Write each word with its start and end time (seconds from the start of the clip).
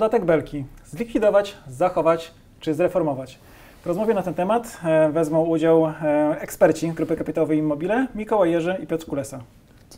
Podatek 0.00 0.24
Belki 0.24 0.64
zlikwidować, 0.84 1.56
zachować 1.68 2.34
czy 2.60 2.74
zreformować? 2.74 3.38
W 3.82 3.86
rozmowie 3.86 4.14
na 4.14 4.22
ten 4.22 4.34
temat 4.34 4.80
e, 4.84 5.10
wezmą 5.10 5.44
udział 5.44 5.86
e, 5.86 5.92
eksperci 6.40 6.88
Grupy 6.88 7.16
Kapitałowej 7.16 7.58
Immobile 7.58 8.06
Mikołaj 8.14 8.50
Jerzy 8.50 8.76
i 8.82 8.86
Piotr 8.86 9.06
Kulesa. 9.06 9.40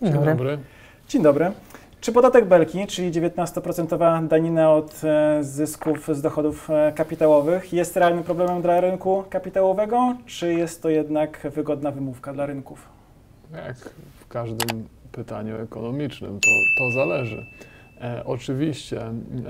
Dzień 0.03 0.13
dobry. 0.13 0.59
Dzień 1.09 1.23
dobry. 1.23 1.53
Czy 2.01 2.13
podatek 2.13 2.45
Belki, 2.45 2.87
czyli 2.87 3.13
19% 3.13 4.29
danina 4.29 4.73
od 4.73 5.01
e, 5.05 5.45
zysków 5.45 6.09
z 6.13 6.23
dochodów 6.23 6.69
kapitałowych, 6.95 7.73
jest 7.73 7.97
realnym 7.97 8.25
problemem 8.25 8.63
dla 8.63 8.81
rynku 8.81 9.25
kapitałowego, 9.31 10.17
czy 10.27 10.55
jest 10.55 10.83
to 10.83 10.89
jednak 10.89 11.47
wygodna 11.55 11.91
wymówka 11.91 12.33
dla 12.33 12.47
rynków? 12.47 12.89
Jak 13.67 13.77
w 14.21 14.29
każdym 14.29 14.89
pytaniu 15.13 15.57
ekonomicznym, 15.57 16.41
to, 16.41 16.51
to 16.79 16.91
zależy. 16.91 17.47
E, 18.03 18.25
oczywiście 18.25 19.01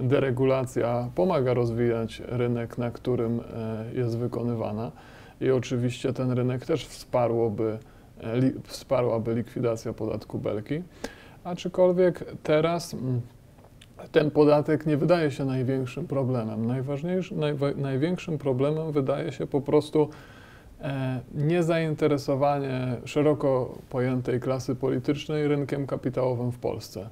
deregulacja 0.03 1.09
pomaga 1.15 1.55
rozwijać 1.55 2.23
rynek, 2.27 2.79
na 2.79 2.91
którym 2.91 3.41
e, 3.41 3.85
jest 3.95 4.19
wykonywana 4.19 4.93
i 5.41 5.51
oczywiście 5.51 6.13
ten 6.13 6.31
rynek 6.31 6.67
też 6.67 6.87
wsparłoby, 6.87 7.79
e, 8.21 8.41
wsparłaby 8.65 9.35
likwidacja 9.35 9.93
podatku 9.93 10.39
belki. 10.39 10.83
Aczkolwiek 11.45 12.25
teraz 12.43 12.95
m, 12.95 13.21
ten 14.13 14.31
podatek 14.31 14.87
nie 14.87 14.97
wydaje 14.97 15.31
się 15.31 15.45
największym 15.45 16.07
problemem. 16.07 16.67
Najważniejszy, 16.67 17.35
najwa, 17.35 17.67
największym 17.77 18.39
problemem 18.39 18.93
wydaje 18.93 19.33
się 19.33 19.47
po 19.47 19.61
prostu 19.61 20.09
e, 20.81 21.21
niezainteresowanie 21.35 22.97
szeroko 23.05 23.79
pojętej 23.91 24.41
klasy 24.41 24.75
politycznej 24.75 25.49
rynkiem 25.49 25.87
kapitałowym 25.87 26.53
w 26.53 26.59
Polsce. 26.59 27.09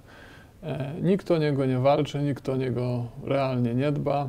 E, 0.62 0.94
nikt 1.02 1.30
o 1.30 1.38
niego 1.38 1.66
nie 1.66 1.78
walczy, 1.78 2.18
nikt 2.18 2.48
o 2.48 2.56
niego 2.56 3.04
realnie 3.24 3.74
nie 3.74 3.92
dba. 3.92 4.28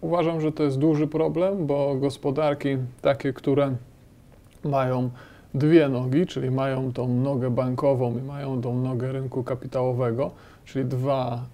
Uważam, 0.00 0.40
że 0.40 0.52
to 0.52 0.62
jest 0.62 0.78
duży 0.78 1.06
problem, 1.06 1.66
bo 1.66 1.94
gospodarki 1.94 2.68
takie, 3.02 3.32
które 3.32 3.74
mają 4.64 5.10
dwie 5.54 5.88
nogi, 5.88 6.26
czyli 6.26 6.50
mają 6.50 6.92
tą 6.92 7.08
nogę 7.08 7.50
bankową 7.50 8.18
i 8.18 8.22
mają 8.22 8.62
tą 8.62 8.78
nogę 8.78 9.12
rynku 9.12 9.42
kapitałowego, 9.44 10.30
czyli 10.64 10.84
dwa, 10.84 11.44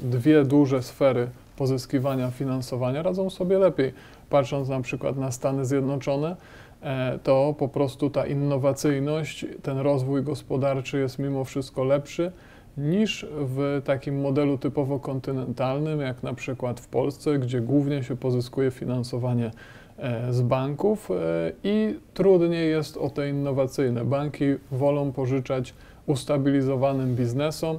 dwie 0.00 0.44
duże 0.44 0.82
sfery 0.82 1.28
pozyskiwania 1.56 2.30
finansowania, 2.30 3.02
radzą 3.02 3.30
sobie 3.30 3.58
lepiej. 3.58 3.92
Patrząc 4.30 4.68
na 4.68 4.80
przykład 4.80 5.16
na 5.16 5.32
Stany 5.32 5.64
Zjednoczone, 5.64 6.36
e, 6.82 7.18
to 7.22 7.54
po 7.58 7.68
prostu 7.68 8.10
ta 8.10 8.26
innowacyjność, 8.26 9.46
ten 9.62 9.78
rozwój 9.78 10.22
gospodarczy 10.22 10.98
jest 10.98 11.18
mimo 11.18 11.44
wszystko 11.44 11.84
lepszy 11.84 12.32
niż 12.76 13.26
w 13.30 13.82
takim 13.84 14.20
modelu 14.20 14.58
typowo 14.58 14.98
kontynentalnym, 14.98 16.00
jak 16.00 16.22
na 16.22 16.34
przykład 16.34 16.80
w 16.80 16.88
Polsce, 16.88 17.38
gdzie 17.38 17.60
głównie 17.60 18.02
się 18.02 18.16
pozyskuje 18.16 18.70
finansowanie 18.70 19.50
e, 19.98 20.32
z 20.32 20.42
banków 20.42 21.10
e, 21.10 21.14
i 21.64 21.98
trudniej 22.14 22.70
jest 22.70 22.96
o 22.96 23.10
te 23.10 23.28
innowacyjne. 23.28 24.04
Banki 24.04 24.44
wolą 24.70 25.12
pożyczać 25.12 25.74
ustabilizowanym 26.06 27.16
biznesom 27.16 27.78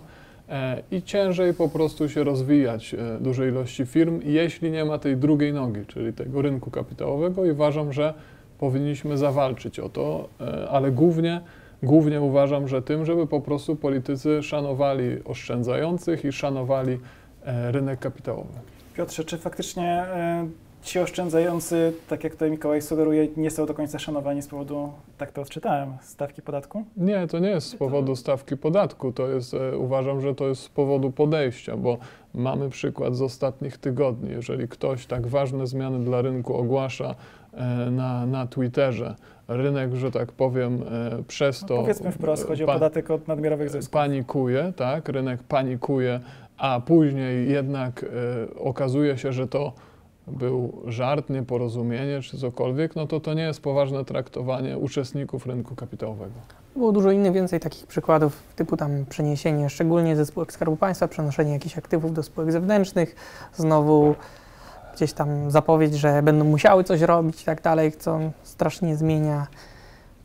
e, 0.50 0.82
i 0.92 1.02
ciężej 1.02 1.54
po 1.54 1.70
prostu 1.70 2.10
się 2.10 2.24
rozwijać 2.24 2.96
dużej 3.20 3.50
ilości 3.50 3.86
firm, 3.86 4.20
jeśli 4.26 4.72
nie 4.72 4.86
ma 4.86 4.98
tej 4.98 5.18
drugiej 5.18 5.54
nogi, 5.54 5.86
czyli 5.88 6.14
tego 6.14 6.42
rynku 6.42 6.72
kapitałowego 6.72 7.46
i 7.46 7.52
uważam, 7.52 7.94
że 7.94 8.14
powinniśmy 8.60 9.18
zawalczyć 9.18 9.80
o 9.80 9.90
to, 9.90 10.30
ale 10.70 10.92
głównie 10.92 11.42
Głównie 11.84 12.22
uważam, 12.22 12.68
że 12.68 12.82
tym, 12.82 13.06
żeby 13.06 13.28
po 13.28 13.42
prostu 13.42 13.76
politycy 13.76 14.44
szanowali 14.44 15.24
oszczędzających 15.26 16.26
i 16.26 16.32
szanowali 16.32 17.00
e, 17.46 17.72
rynek 17.72 18.00
kapitałowy. 18.00 18.54
Piotrze, 18.94 19.24
czy 19.24 19.38
faktycznie 19.38 19.84
e, 19.84 20.48
ci 20.82 21.00
oszczędzający, 21.00 21.94
tak 22.08 22.24
jak 22.24 22.34
tutaj 22.34 22.52
Mikołaj 22.52 22.82
sugeruje, 22.82 23.28
nie 23.38 23.52
są 23.52 23.66
do 23.66 23.74
końca 23.74 24.00
szanowani 24.00 24.42
z 24.42 24.48
powodu, 24.48 24.92
tak 25.18 25.32
to 25.32 25.42
odczytałem, 25.42 25.94
stawki 26.02 26.42
podatku? 26.42 26.84
Nie, 26.98 27.28
to 27.28 27.40
nie 27.40 27.50
jest 27.50 27.68
z 27.68 27.76
powodu 27.76 28.16
stawki 28.16 28.58
podatku, 28.58 29.12
to 29.12 29.28
jest, 29.28 29.54
e, 29.54 29.78
uważam, 29.78 30.22
że 30.22 30.36
to 30.36 30.48
jest 30.48 30.62
z 30.62 30.70
powodu 30.70 31.12
podejścia, 31.12 31.78
bo 31.78 31.98
mamy 32.34 32.70
przykład 32.70 33.16
z 33.16 33.22
ostatnich 33.22 33.78
tygodni. 33.78 34.30
Jeżeli 34.30 34.68
ktoś 34.68 35.06
tak 35.06 35.28
ważne 35.28 35.68
zmiany 35.68 36.00
dla 36.00 36.22
rynku 36.22 36.58
ogłasza 36.58 37.16
na, 37.92 38.26
na 38.26 38.48
Twitterze, 38.48 39.16
rynek, 39.58 39.96
że 39.96 40.12
tak 40.12 40.32
powiem, 40.32 40.84
e, 41.20 41.24
przez 41.28 41.62
no, 41.62 41.68
to. 41.68 41.76
Powiedzmy 41.76 42.12
wprost, 42.12 42.48
chodzi 42.48 42.64
o 42.64 42.68
podatek 42.68 43.12
od 43.12 43.28
nadmiarowych 43.28 43.70
zysków. 43.70 43.92
Panikuje, 43.92 44.74
tak, 44.76 45.10
rynek 45.10 45.44
panikuje, 45.44 46.20
a 46.58 46.82
później 46.86 47.50
jednak 47.50 48.04
e, 48.04 48.60
okazuje 48.60 49.18
się, 49.18 49.34
że 49.34 49.48
to 49.48 49.74
był 50.28 50.82
żart, 50.88 51.30
nieporozumienie 51.30 52.22
czy 52.22 52.38
cokolwiek, 52.38 52.96
no 52.96 53.08
to 53.08 53.20
to 53.20 53.34
nie 53.34 53.44
jest 53.44 53.62
poważne 53.62 54.06
traktowanie 54.06 54.78
uczestników 54.78 55.46
rynku 55.46 55.76
kapitałowego. 55.76 56.34
Było 56.76 56.92
dużo 56.92 57.12
innych 57.12 57.34
więcej 57.34 57.60
takich 57.60 57.88
przykładów, 57.88 58.44
typu 58.56 58.78
tam 58.78 59.06
przeniesienie, 59.10 59.70
szczególnie 59.70 60.16
ze 60.16 60.26
spółek 60.26 60.54
Skarbu 60.54 60.76
Państwa, 60.76 61.08
przenoszenie 61.08 61.52
jakichś 61.52 61.78
aktywów 61.78 62.14
do 62.14 62.24
spółek 62.24 62.52
zewnętrznych, 62.52 63.16
znowu 63.54 64.16
gdzieś 64.94 65.14
tam 65.14 65.52
zapowiedź, 65.52 65.94
że 65.94 66.24
będą 66.24 66.46
musiały 66.46 66.84
coś 66.84 67.02
robić 67.02 67.42
i 67.42 67.46
tak 67.46 67.62
dalej, 67.62 67.92
co 67.92 68.20
strasznie 68.44 68.96
zmienia 68.96 69.48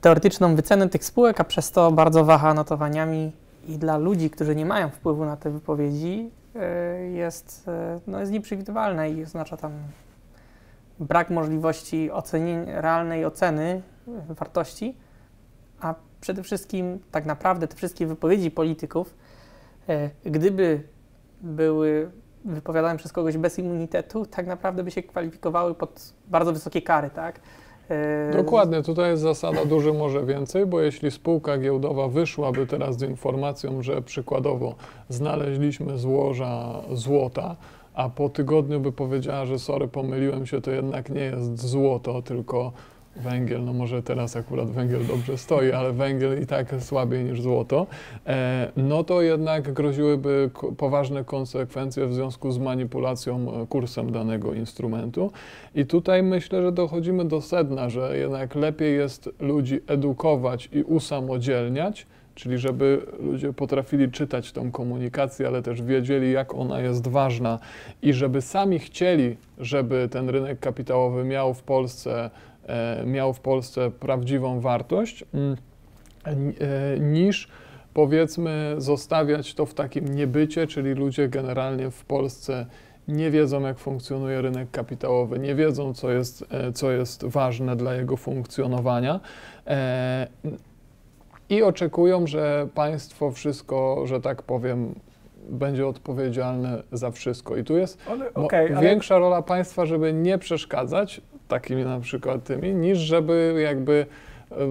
teoretyczną 0.00 0.56
wycenę 0.56 0.88
tych 0.88 1.04
spółek, 1.04 1.40
a 1.40 1.44
przez 1.44 1.70
to 1.70 1.92
bardzo 1.92 2.24
waha 2.24 2.54
notowaniami 2.54 3.32
i 3.68 3.78
dla 3.78 3.96
ludzi, 3.96 4.30
którzy 4.30 4.56
nie 4.56 4.66
mają 4.66 4.88
wpływu 4.88 5.24
na 5.24 5.36
te 5.36 5.50
wypowiedzi, 5.50 6.30
e, 6.54 7.00
jest, 7.10 7.68
e, 7.68 8.00
no, 8.06 8.20
jest 8.20 8.32
nieprzewidywalne 8.32 9.10
i 9.10 9.24
oznacza 9.24 9.56
tam 9.56 9.72
brak 11.00 11.30
możliwości 11.30 12.10
ocenienia, 12.10 12.80
realnej 12.80 13.24
oceny 13.24 13.82
wartości, 14.28 14.96
a 15.80 15.94
przede 16.20 16.42
wszystkim 16.42 16.98
tak 17.10 17.26
naprawdę 17.26 17.68
te 17.68 17.76
wszystkie 17.76 18.06
wypowiedzi 18.06 18.50
polityków, 18.50 19.14
e, 19.88 20.10
gdyby 20.24 20.82
były 21.40 22.10
wypowiadane 22.44 22.98
przez 22.98 23.12
kogoś 23.12 23.36
bez 23.36 23.58
immunitetu, 23.58 24.26
tak 24.26 24.46
naprawdę 24.46 24.84
by 24.84 24.90
się 24.90 25.02
kwalifikowały 25.02 25.74
pod 25.74 26.12
bardzo 26.28 26.52
wysokie 26.52 26.82
kary, 26.82 27.10
tak? 27.10 27.40
E, 27.90 28.32
Dokładnie, 28.36 28.82
tutaj 28.82 29.10
jest 29.10 29.22
zasada 29.22 29.64
duży 29.64 29.92
może 29.92 30.26
więcej, 30.26 30.66
bo 30.66 30.80
jeśli 30.80 31.10
spółka 31.10 31.58
giełdowa 31.58 32.08
wyszłaby 32.08 32.66
teraz 32.66 32.98
z 32.98 33.02
informacją, 33.02 33.82
że 33.82 34.02
przykładowo 34.02 34.74
znaleźliśmy 35.08 35.98
złoża 35.98 36.80
złota, 36.92 37.56
a 37.94 38.08
po 38.08 38.28
tygodniu 38.28 38.80
by 38.80 38.92
powiedziała, 38.92 39.46
że 39.46 39.58
sorry, 39.58 39.88
pomyliłem 39.88 40.46
się, 40.46 40.60
to 40.60 40.70
jednak 40.70 41.10
nie 41.10 41.20
jest 41.20 41.66
złoto, 41.66 42.22
tylko 42.22 42.72
węgiel, 43.20 43.64
no 43.64 43.72
może 43.72 44.02
teraz 44.02 44.36
akurat 44.36 44.70
węgiel 44.70 45.06
dobrze 45.06 45.38
stoi, 45.38 45.72
ale 45.72 45.92
węgiel 45.92 46.42
i 46.42 46.46
tak 46.46 46.74
słabiej 46.80 47.24
niż 47.24 47.42
złoto, 47.42 47.86
e, 48.26 48.72
no 48.76 49.04
to 49.04 49.22
jednak 49.22 49.72
groziłyby 49.72 50.50
poważne 50.76 51.24
konsekwencje 51.24 52.06
w 52.06 52.14
związku 52.14 52.50
z 52.50 52.58
manipulacją 52.58 53.62
e, 53.62 53.66
kursem 53.66 54.12
danego 54.12 54.54
instrumentu. 54.54 55.30
I 55.74 55.86
tutaj 55.86 56.22
myślę, 56.22 56.62
że 56.62 56.72
dochodzimy 56.72 57.24
do 57.24 57.40
sedna, 57.40 57.88
że 57.88 58.18
jednak 58.18 58.54
lepiej 58.54 58.96
jest 58.96 59.30
ludzi 59.40 59.80
edukować 59.86 60.68
i 60.72 60.82
usamodzielniać, 60.82 62.06
czyli 62.38 62.58
żeby 62.58 63.06
ludzie 63.20 63.52
potrafili 63.52 64.10
czytać 64.10 64.52
tą 64.52 64.70
komunikację, 64.70 65.46
ale 65.46 65.62
też 65.62 65.82
wiedzieli, 65.82 66.32
jak 66.32 66.54
ona 66.54 66.80
jest 66.80 67.08
ważna 67.08 67.58
i 68.02 68.12
żeby 68.12 68.42
sami 68.42 68.78
chcieli, 68.78 69.36
żeby 69.58 70.08
ten 70.10 70.28
rynek 70.28 70.60
kapitałowy 70.60 71.24
miał 71.24 71.54
w 71.54 71.62
Polsce 71.62 72.30
miał 73.06 73.34
w 73.34 73.40
Polsce 73.40 73.90
prawdziwą 73.90 74.60
wartość, 74.60 75.24
mm, 75.34 75.56
e, 76.24 77.00
niż 77.00 77.48
powiedzmy 77.94 78.74
zostawiać 78.78 79.54
to 79.54 79.66
w 79.66 79.74
takim 79.74 80.14
niebycie, 80.14 80.66
czyli 80.66 80.92
ludzie 80.92 81.28
generalnie 81.28 81.90
w 81.90 82.04
Polsce 82.04 82.66
nie 83.08 83.30
wiedzą, 83.30 83.60
jak 83.60 83.78
funkcjonuje 83.78 84.42
rynek 84.42 84.70
kapitałowy, 84.70 85.38
nie 85.38 85.54
wiedzą, 85.54 85.94
co 85.94 86.10
jest, 86.10 86.44
e, 86.50 86.72
co 86.72 86.90
jest 86.90 87.24
ważne 87.24 87.76
dla 87.76 87.94
jego 87.94 88.16
funkcjonowania. 88.16 89.20
I 91.50 91.62
oczekują, 91.62 92.26
że 92.26 92.68
państwo 92.74 93.30
wszystko, 93.30 94.02
że 94.06 94.20
tak 94.20 94.42
powiem, 94.42 94.94
będzie 95.48 95.86
odpowiedzialne 95.86 96.82
za 96.92 97.10
wszystko. 97.10 97.56
I 97.56 97.64
tu 97.64 97.76
jest 97.76 97.98
ale, 98.10 98.34
okay, 98.34 98.76
większa 98.80 99.14
ale... 99.14 99.24
rola 99.24 99.42
państwa, 99.42 99.86
żeby 99.86 100.12
nie 100.12 100.38
przeszkadzać, 100.38 101.20
takimi 101.48 101.84
na 101.84 102.00
przykład 102.00 102.44
tymi, 102.44 102.74
niż 102.74 102.98
żeby 102.98 103.60
jakby 103.62 104.06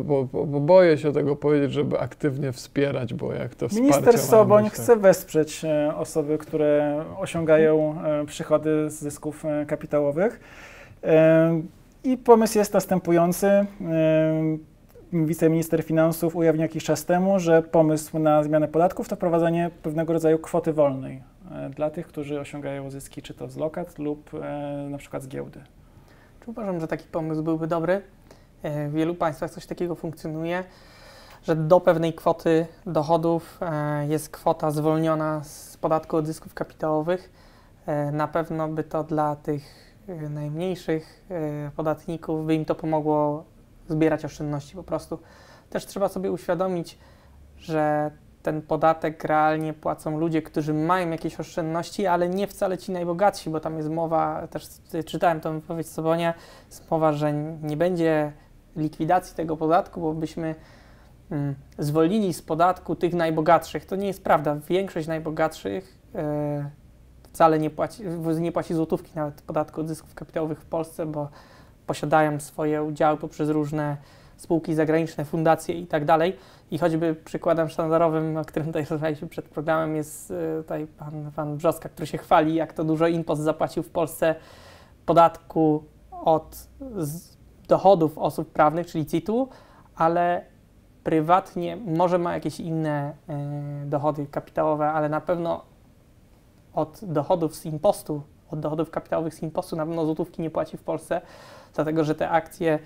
bo, 0.04 0.26
bo, 0.26 0.46
bo, 0.46 0.60
boję 0.60 0.98
się 0.98 1.14
tego 1.14 1.36
powiedzieć, 1.36 1.72
żeby 1.72 2.00
aktywnie 2.00 2.52
wspierać, 2.52 3.14
bo 3.14 3.34
jak 3.34 3.56
to 3.56 3.68
wsparcie 3.68 3.82
Minister 3.82 4.20
Soboń 4.20 4.64
tak. 4.64 4.74
chce 4.74 4.96
wesprzeć 4.96 5.66
e, 5.66 5.96
osoby, 5.96 6.38
które 6.38 7.04
osiągają 7.18 8.02
e, 8.04 8.26
przychody 8.26 8.90
z 8.90 8.94
zysków 8.94 9.46
e, 9.46 9.66
kapitałowych. 9.66 10.40
I 12.04 12.18
pomysł 12.18 12.58
jest 12.58 12.74
następujący. 12.74 13.66
Wiceminister 15.14 15.84
finansów 15.84 16.36
ujawnił 16.36 16.62
jakiś 16.62 16.84
czas 16.84 17.06
temu, 17.06 17.40
że 17.40 17.62
pomysł 17.62 18.20
na 18.20 18.44
zmianę 18.44 18.68
podatków 18.68 19.10
to 19.10 19.16
wprowadzenie 19.16 19.72
pewnego 19.84 20.14
rodzaju 20.14 20.40
kwoty 20.40 20.74
wolnej 20.74 21.22
dla 21.76 21.90
tych, 21.90 22.08
którzy 22.08 22.40
osiągają 22.40 22.90
zyski 22.90 23.22
czy 23.22 23.34
to 23.34 23.50
z 23.50 23.58
lokat 23.58 24.00
lub 24.00 24.32
na 24.90 24.98
przykład 24.98 25.24
z 25.24 25.28
giełdy. 25.28 25.60
Uważam, 26.48 26.80
że 26.80 26.88
taki 26.88 27.08
pomysł 27.08 27.44
byłby 27.44 27.68
dobry? 27.68 28.02
E, 28.64 28.90
W 28.90 28.94
wielu 28.94 29.16
państwach 29.16 29.52
coś 29.52 29.66
takiego 29.66 29.96
funkcjonuje, 29.96 30.64
że 31.44 31.56
do 31.56 31.80
pewnej 31.80 32.14
kwoty 32.14 32.68
dochodów 32.86 33.60
e, 33.62 34.08
jest 34.08 34.30
kwota 34.30 34.72
zwolniona 34.72 35.44
z 35.44 35.78
podatku 35.78 36.18
od 36.18 36.28
zysków 36.28 36.54
kapitałowych. 36.54 37.32
E, 37.86 38.12
Na 38.12 38.28
pewno 38.28 38.68
by 38.68 38.84
to 38.84 39.04
dla 39.04 39.36
tych 39.36 39.64
najmniejszych 40.30 41.28
podatników, 41.76 42.46
by 42.46 42.56
im 42.56 42.66
to 42.66 42.76
pomogło 42.76 43.44
zbierać 43.90 44.26
oszczędności 44.26 44.76
po 44.76 44.84
prostu. 44.84 45.20
Też 45.70 45.86
trzeba 45.86 46.10
sobie 46.10 46.32
uświadomić, 46.32 46.98
że 47.58 48.12
ten 48.48 48.62
podatek 48.62 49.24
realnie 49.24 49.74
płacą 49.74 50.20
ludzie, 50.20 50.42
którzy 50.42 50.74
mają 50.74 51.10
jakieś 51.10 51.40
oszczędności, 51.40 52.08
ale 52.08 52.30
nie 52.30 52.48
wcale 52.48 52.78
ci 52.78 52.92
najbogatsi, 52.92 53.50
bo 53.50 53.60
tam 53.60 53.78
jest 53.78 53.90
mowa, 53.90 54.48
też 54.48 54.68
czytałem 55.06 55.42
tą 55.42 55.60
wypowiedź 55.60 55.90
Sobonia, 55.90 56.34
jest 56.68 56.92
mowa, 56.92 57.14
że 57.14 57.34
nie 57.64 57.78
będzie 57.78 58.32
likwidacji 58.76 59.36
tego 59.36 59.58
podatku, 59.58 60.02
bo 60.02 60.14
byśmy 60.14 60.56
mm, 61.32 61.56
zwolnili 61.78 62.34
z 62.34 62.42
podatku 62.42 62.96
tych 62.96 63.14
najbogatszych. 63.14 63.86
To 63.86 63.96
nie 63.96 64.08
jest 64.08 64.24
prawda. 64.24 64.56
Większość 64.70 65.08
najbogatszych 65.08 65.98
e, 66.16 66.70
wcale 67.24 67.60
nie 67.60 67.70
płaci, 67.70 68.04
nie 68.40 68.52
płaci 68.52 68.74
złotówki 68.74 69.12
nawet 69.16 69.42
podatku 69.42 69.82
od 69.82 69.88
zysków 69.88 70.16
kapitałowych 70.16 70.60
w 70.62 70.66
Polsce, 70.66 71.06
bo 71.06 71.30
posiadają 71.88 72.40
swoje 72.40 72.84
udziały 72.84 73.18
poprzez 73.18 73.50
różne 73.50 73.98
spółki 74.38 74.76
zagraniczne, 74.76 75.26
fundacje 75.26 75.76
i 75.76 75.88
tak 75.88 76.06
dalej. 76.06 76.36
I 76.72 76.78
choćby 76.78 77.16
przykładem 77.26 77.70
sztandarowym, 77.70 78.38
o 78.38 78.46
którym 78.46 78.68
tutaj 78.68 78.86
rozmawialiśmy 78.90 79.28
przed 79.28 79.46
programem, 79.46 79.96
jest 79.96 80.32
e, 80.32 80.58
tutaj 80.58 80.88
pan, 80.88 81.32
pan 81.36 81.58
Brzoska, 81.58 81.90
który 81.90 82.08
się 82.08 82.18
chwali, 82.18 82.56
jak 82.56 82.74
to 82.74 82.84
dużo 82.84 83.08
impost 83.08 83.42
zapłacił 83.42 83.84
w 83.84 83.90
Polsce 83.90 84.36
podatku 85.06 85.84
od 86.12 86.68
dochodów 87.68 88.18
osób 88.18 88.52
prawnych, 88.52 88.88
czyli 88.88 89.06
CIT-u, 89.06 89.50
ale 89.96 90.46
prywatnie 91.04 91.78
może 91.78 92.18
ma 92.18 92.34
jakieś 92.34 92.60
inne 92.60 93.14
e, 93.30 93.86
dochody 93.86 94.26
kapitałowe, 94.26 94.92
ale 94.92 95.10
na 95.10 95.22
pewno 95.22 95.62
od 96.74 97.00
dochodów 97.04 97.56
z 97.56 97.66
impostu, 97.66 98.22
od 98.52 98.60
dochodów 98.60 98.92
kapitałowych 98.92 99.36
z 99.36 99.44
impostu 99.44 99.76
na 99.76 99.86
pewno 99.86 100.06
złotówki 100.06 100.42
nie 100.42 100.50
płaci 100.50 100.78
w 100.78 100.84
Polsce, 100.84 101.22
dlatego 101.76 102.04
że 102.04 102.16
te 102.16 102.30
akcje 102.30 102.80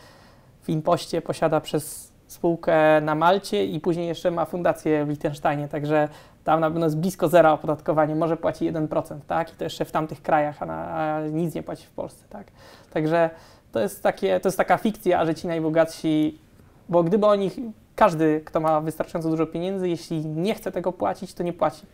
w 0.62 0.70
impoście 0.70 1.22
posiada 1.22 1.62
przez 1.62 2.12
spółkę 2.28 3.02
na 3.02 3.16
Malcie 3.16 3.66
i 3.66 3.80
później 3.80 4.08
jeszcze 4.08 4.32
ma 4.32 4.46
fundację 4.46 5.06
w 5.06 5.10
Liechtensteinie, 5.10 5.68
także 5.68 6.10
tam 6.44 6.60
na 6.60 6.70
pewno 6.70 6.86
jest 6.86 6.98
blisko 6.98 7.28
zera 7.28 7.54
opodatkowanie, 7.54 8.16
może 8.16 8.38
płaci 8.38 8.72
1%, 8.72 9.20
tak? 9.28 9.54
I 9.54 9.56
to 9.56 9.64
jeszcze 9.64 9.86
w 9.86 9.92
tamtych 9.92 10.22
krajach, 10.22 10.64
a, 10.64 10.66
na, 10.66 10.94
a 10.94 11.28
nic 11.28 11.56
nie 11.56 11.64
płaci 11.64 11.86
w 11.86 11.92
Polsce, 11.92 12.26
tak? 12.30 12.48
Także 12.94 13.30
to 13.72 13.80
jest, 13.80 14.04
takie, 14.04 14.40
to 14.40 14.48
jest 14.48 14.58
taka 14.58 14.78
fikcja, 14.78 15.26
że 15.26 15.36
ci 15.36 15.48
najbogatsi, 15.48 16.38
bo 16.90 17.04
gdyby 17.04 17.26
oni, 17.26 17.52
każdy, 17.96 18.42
kto 18.46 18.60
ma 18.60 18.82
wystarczająco 18.82 19.30
dużo 19.30 19.46
pieniędzy, 19.46 19.90
jeśli 19.90 20.26
nie 20.26 20.56
chce 20.56 20.72
tego 20.72 20.92
płacić, 20.92 21.34
to 21.34 21.44
nie 21.44 21.54
płaci. 21.54 21.86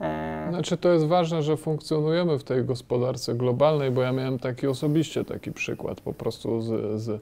E, 0.00 0.46
Znaczy 0.50 0.76
to 0.76 0.92
jest 0.92 1.06
ważne, 1.06 1.42
że 1.42 1.56
funkcjonujemy 1.56 2.38
w 2.38 2.44
tej 2.44 2.64
gospodarce 2.64 3.34
globalnej, 3.34 3.90
bo 3.90 4.02
ja 4.02 4.12
miałem 4.12 4.38
taki 4.38 4.66
osobiście 4.66 5.24
taki 5.24 5.52
przykład. 5.52 6.00
Po 6.00 6.12
prostu 6.12 6.60
z, 6.60 7.00
z, 7.02 7.20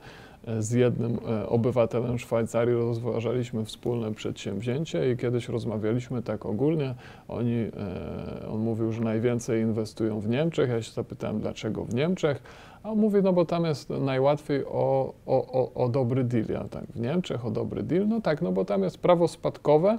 z 0.59 0.73
jednym 0.73 1.19
e, 1.29 1.49
obywatelem 1.49 2.19
Szwajcarii 2.19 2.75
rozważaliśmy 2.75 3.65
wspólne 3.65 4.15
przedsięwzięcie 4.15 5.13
i 5.13 5.17
kiedyś 5.17 5.49
rozmawialiśmy 5.49 6.23
tak 6.23 6.47
ogólnie. 6.47 6.95
Oni, 7.29 7.55
e, 7.55 8.49
on 8.49 8.61
mówił, 8.61 8.93
że 8.93 9.01
najwięcej 9.01 9.63
inwestują 9.63 10.21
w 10.21 10.29
Niemczech. 10.29 10.71
Ja 10.71 10.83
się 10.83 10.93
zapytałem, 10.93 11.41
dlaczego 11.41 11.85
w 11.85 11.95
Niemczech. 11.95 12.43
A 12.83 12.91
on 12.91 12.99
mówi, 12.99 13.23
no 13.23 13.33
bo 13.33 13.45
tam 13.45 13.65
jest 13.65 13.91
najłatwiej 13.91 14.65
o, 14.65 15.15
o, 15.27 15.53
o, 15.53 15.85
o 15.85 15.89
dobry 15.89 16.25
deal. 16.25 16.47
Ja 16.49 16.69
tak, 16.69 16.85
w 16.95 17.01
Niemczech 17.01 17.47
o 17.47 17.51
dobry 17.51 17.83
deal? 17.83 18.09
No 18.09 18.21
tak, 18.21 18.43
no 18.43 18.53
bo 18.53 18.65
tam 18.65 18.83
jest 18.83 18.99
prawo 18.99 19.29
spadkowe, 19.29 19.99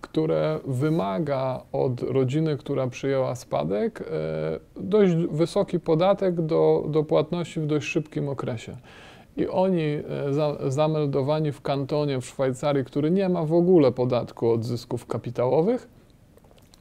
które 0.00 0.58
wymaga 0.66 1.62
od 1.72 2.02
rodziny, 2.02 2.56
która 2.56 2.86
przyjęła 2.86 3.34
spadek, 3.34 4.00
e, 4.00 4.82
dość 4.82 5.14
wysoki 5.14 5.80
podatek 5.80 6.40
do, 6.40 6.84
do 6.88 7.04
płatności 7.04 7.60
w 7.60 7.66
dość 7.66 7.86
szybkim 7.88 8.28
okresie. 8.28 8.76
I 9.36 9.48
oni 9.48 9.82
e, 9.82 10.32
za, 10.32 10.56
zameldowani 10.70 11.52
w 11.52 11.60
kantonie 11.60 12.20
w 12.20 12.26
Szwajcarii, 12.26 12.84
który 12.84 13.10
nie 13.10 13.28
ma 13.28 13.44
w 13.44 13.52
ogóle 13.52 13.92
podatku 13.92 14.50
od 14.50 14.64
zysków 14.64 15.06
kapitałowych, 15.06 15.88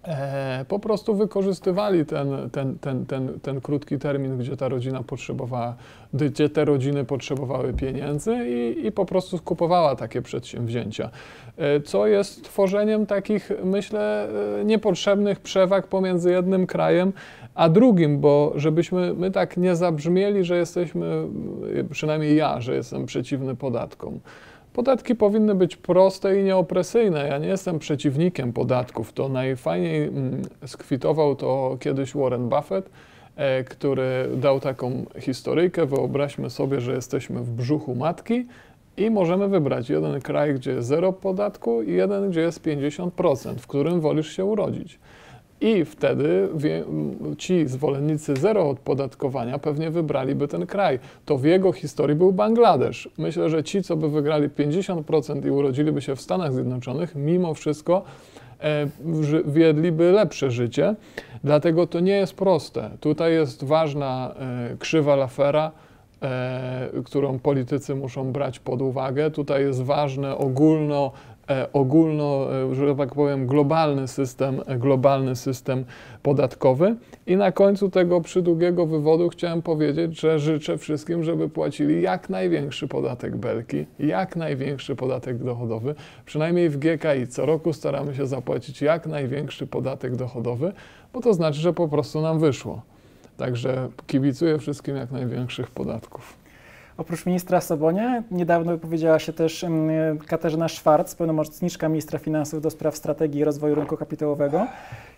e, 0.04 0.66
po 0.68 0.80
prostu 0.80 1.16
wykorzystywali 1.16 2.06
ten, 2.06 2.50
ten, 2.52 2.80
ten, 2.80 3.06
ten, 3.06 3.40
ten 3.40 3.62
krótki 3.62 4.00
termin, 4.00 4.38
gdzie 4.38 4.58
ta 4.58 4.68
rodzina 4.68 5.04
potrzebowała, 5.04 5.76
gdzie 6.14 6.50
te 6.50 6.66
rodziny 6.66 7.06
potrzebowały 7.06 7.74
pieniędzy 7.74 8.36
i, 8.48 8.86
i 8.88 8.92
po 8.92 9.06
prostu 9.06 9.38
skupowała 9.38 9.96
takie 9.96 10.22
przedsięwzięcia. 10.22 11.10
E, 11.58 11.82
Co 11.82 12.08
jest 12.08 12.44
tworzeniem 12.44 13.06
takich, 13.06 13.52
myślę, 13.64 14.28
e, 14.60 14.66
niepotrzebnych 14.66 15.40
przewag 15.40 15.88
pomiędzy 15.88 16.32
jednym 16.32 16.68
krajem 16.68 17.14
a 17.56 17.70
drugim, 17.70 18.20
bo 18.20 18.54
żebyśmy 18.56 19.14
my 19.14 19.32
tak 19.32 19.58
nie 19.58 19.76
zabrzmieli, 19.76 20.44
że 20.44 20.58
jesteśmy, 20.58 21.28
przynajmniej 21.92 22.36
ja, 22.36 22.62
że 22.62 22.76
jestem 22.76 23.06
przeciwny 23.06 23.56
podatkom. 23.56 24.20
Podatki 24.74 25.16
powinny 25.16 25.56
być 25.56 25.76
proste 25.76 26.40
i 26.40 26.44
nieopresyjne. 26.44 27.28
Ja 27.28 27.38
nie 27.38 27.48
jestem 27.48 27.80
przeciwnikiem 27.80 28.54
podatków. 28.54 29.14
To 29.14 29.30
najfajniej 29.30 30.04
mm, 30.04 30.42
skwitował 30.66 31.36
to 31.36 31.78
kiedyś 31.80 32.14
Warren 32.14 32.50
Buffett, 32.50 32.90
e, 33.36 33.64
który 33.64 34.30
dał 34.38 34.60
taką 34.60 35.06
historyjkę. 35.20 35.86
Wyobraźmy 35.86 36.50
sobie, 36.50 36.82
że 36.82 36.94
jesteśmy 36.94 37.40
w 37.40 37.52
brzuchu 37.52 37.96
matki 37.96 38.46
i 38.98 39.10
możemy 39.10 39.48
wybrać 39.48 39.90
jeden 39.90 40.22
kraj, 40.22 40.54
gdzie 40.54 40.72
jest 40.72 40.88
zero 40.88 41.14
podatku 41.14 41.84
i 41.84 41.92
jeden, 41.92 42.30
gdzie 42.30 42.42
jest 42.42 42.62
50%, 42.66 43.56
w 43.58 43.68
którym 43.68 44.02
wolisz 44.02 44.36
się 44.36 44.46
urodzić. 44.46 45.00
I 45.64 45.86
wtedy 45.86 46.50
ci 47.38 47.68
zwolennicy 47.68 48.36
zero 48.36 48.70
odpodatkowania 48.70 49.60
pewnie 49.60 49.92
wybraliby 49.92 50.48
ten 50.48 50.66
kraj. 50.66 51.00
To 51.26 51.38
w 51.38 51.44
jego 51.44 51.72
historii 51.72 52.16
był 52.16 52.32
Bangladesz. 52.32 53.10
Myślę, 53.18 53.50
że 53.50 53.64
ci, 53.64 53.84
co 53.84 53.96
by 53.96 54.10
wygrali 54.10 54.50
50% 54.50 55.46
i 55.48 55.52
urodziliby 55.52 56.02
się 56.02 56.16
w 56.16 56.22
Stanach 56.22 56.54
Zjednoczonych, 56.54 57.16
mimo 57.16 57.54
wszystko 57.54 58.04
e, 58.60 58.88
wiedliby 59.46 60.12
lepsze 60.12 60.52
życie. 60.52 60.96
Dlatego 61.44 61.88
to 61.88 62.00
nie 62.00 62.16
jest 62.16 62.34
proste. 62.34 62.90
Tutaj 63.00 63.34
jest 63.34 63.64
ważna 63.64 64.36
e, 64.40 64.78
krzywa 64.78 65.16
Lafera, 65.16 65.72
e, 66.22 66.90
którą 67.06 67.40
politycy 67.40 67.96
muszą 67.96 68.32
brać 68.32 68.60
pod 68.60 68.82
uwagę. 68.82 69.32
Tutaj 69.32 69.64
jest 69.64 69.84
ważne 69.84 70.38
ogólno 70.38 71.12
ogólno, 71.74 72.48
e, 72.72 72.76
że 72.76 72.96
tak 72.96 73.16
powiem, 73.16 73.48
globalny 73.48 74.08
system, 74.08 74.62
e, 74.66 74.78
globalny 74.78 75.36
system 75.36 75.86
podatkowy. 76.22 76.96
I 77.28 77.36
na 77.36 77.52
końcu 77.52 77.90
tego 77.90 78.22
przydługiego 78.22 78.86
wywodu 78.86 79.30
chciałem 79.30 79.62
powiedzieć, 79.62 80.20
że 80.20 80.40
życzę 80.40 80.78
wszystkim, 80.78 81.24
żeby 81.24 81.50
płacili 81.50 82.02
jak 82.02 82.30
największy 82.30 82.88
podatek 82.88 83.38
belki, 83.38 83.86
jak 84.00 84.36
największy 84.36 84.96
podatek 84.96 85.38
dochodowy. 85.38 85.96
Przynajmniej 86.26 86.70
w 86.70 86.78
GKI 86.78 87.28
co 87.30 87.46
roku 87.46 87.74
staramy 87.74 88.16
się 88.16 88.28
zapłacić 88.28 88.82
jak 88.82 89.08
największy 89.08 89.68
podatek 89.68 90.16
dochodowy, 90.16 90.74
bo 91.14 91.22
to 91.22 91.34
znaczy, 91.34 91.60
że 91.60 91.74
po 91.74 91.88
prostu 91.88 92.22
nam 92.22 92.40
wyszło. 92.40 92.82
Także 93.38 93.90
kibicuję 94.08 94.60
wszystkim 94.60 94.96
jak 94.96 95.12
największych 95.12 95.72
podatków. 95.72 96.43
Oprócz 97.04 97.26
ministra 97.26 97.62
Sobonia 97.62 98.24
niedawno 98.32 98.72
wypowiedziała 98.72 99.20
się 99.20 99.34
też 99.34 99.66
Katarzyna 100.28 100.68
Szwarc, 100.68 101.16
pełnomocniczka 101.16 101.90
ministra 101.90 102.20
finansów 102.20 102.62
do 102.62 102.70
spraw 102.70 102.98
strategii 102.98 103.42
i 103.42 103.44
rozwoju 103.44 103.76
rynku 103.76 103.98
kapitałowego 103.98 104.68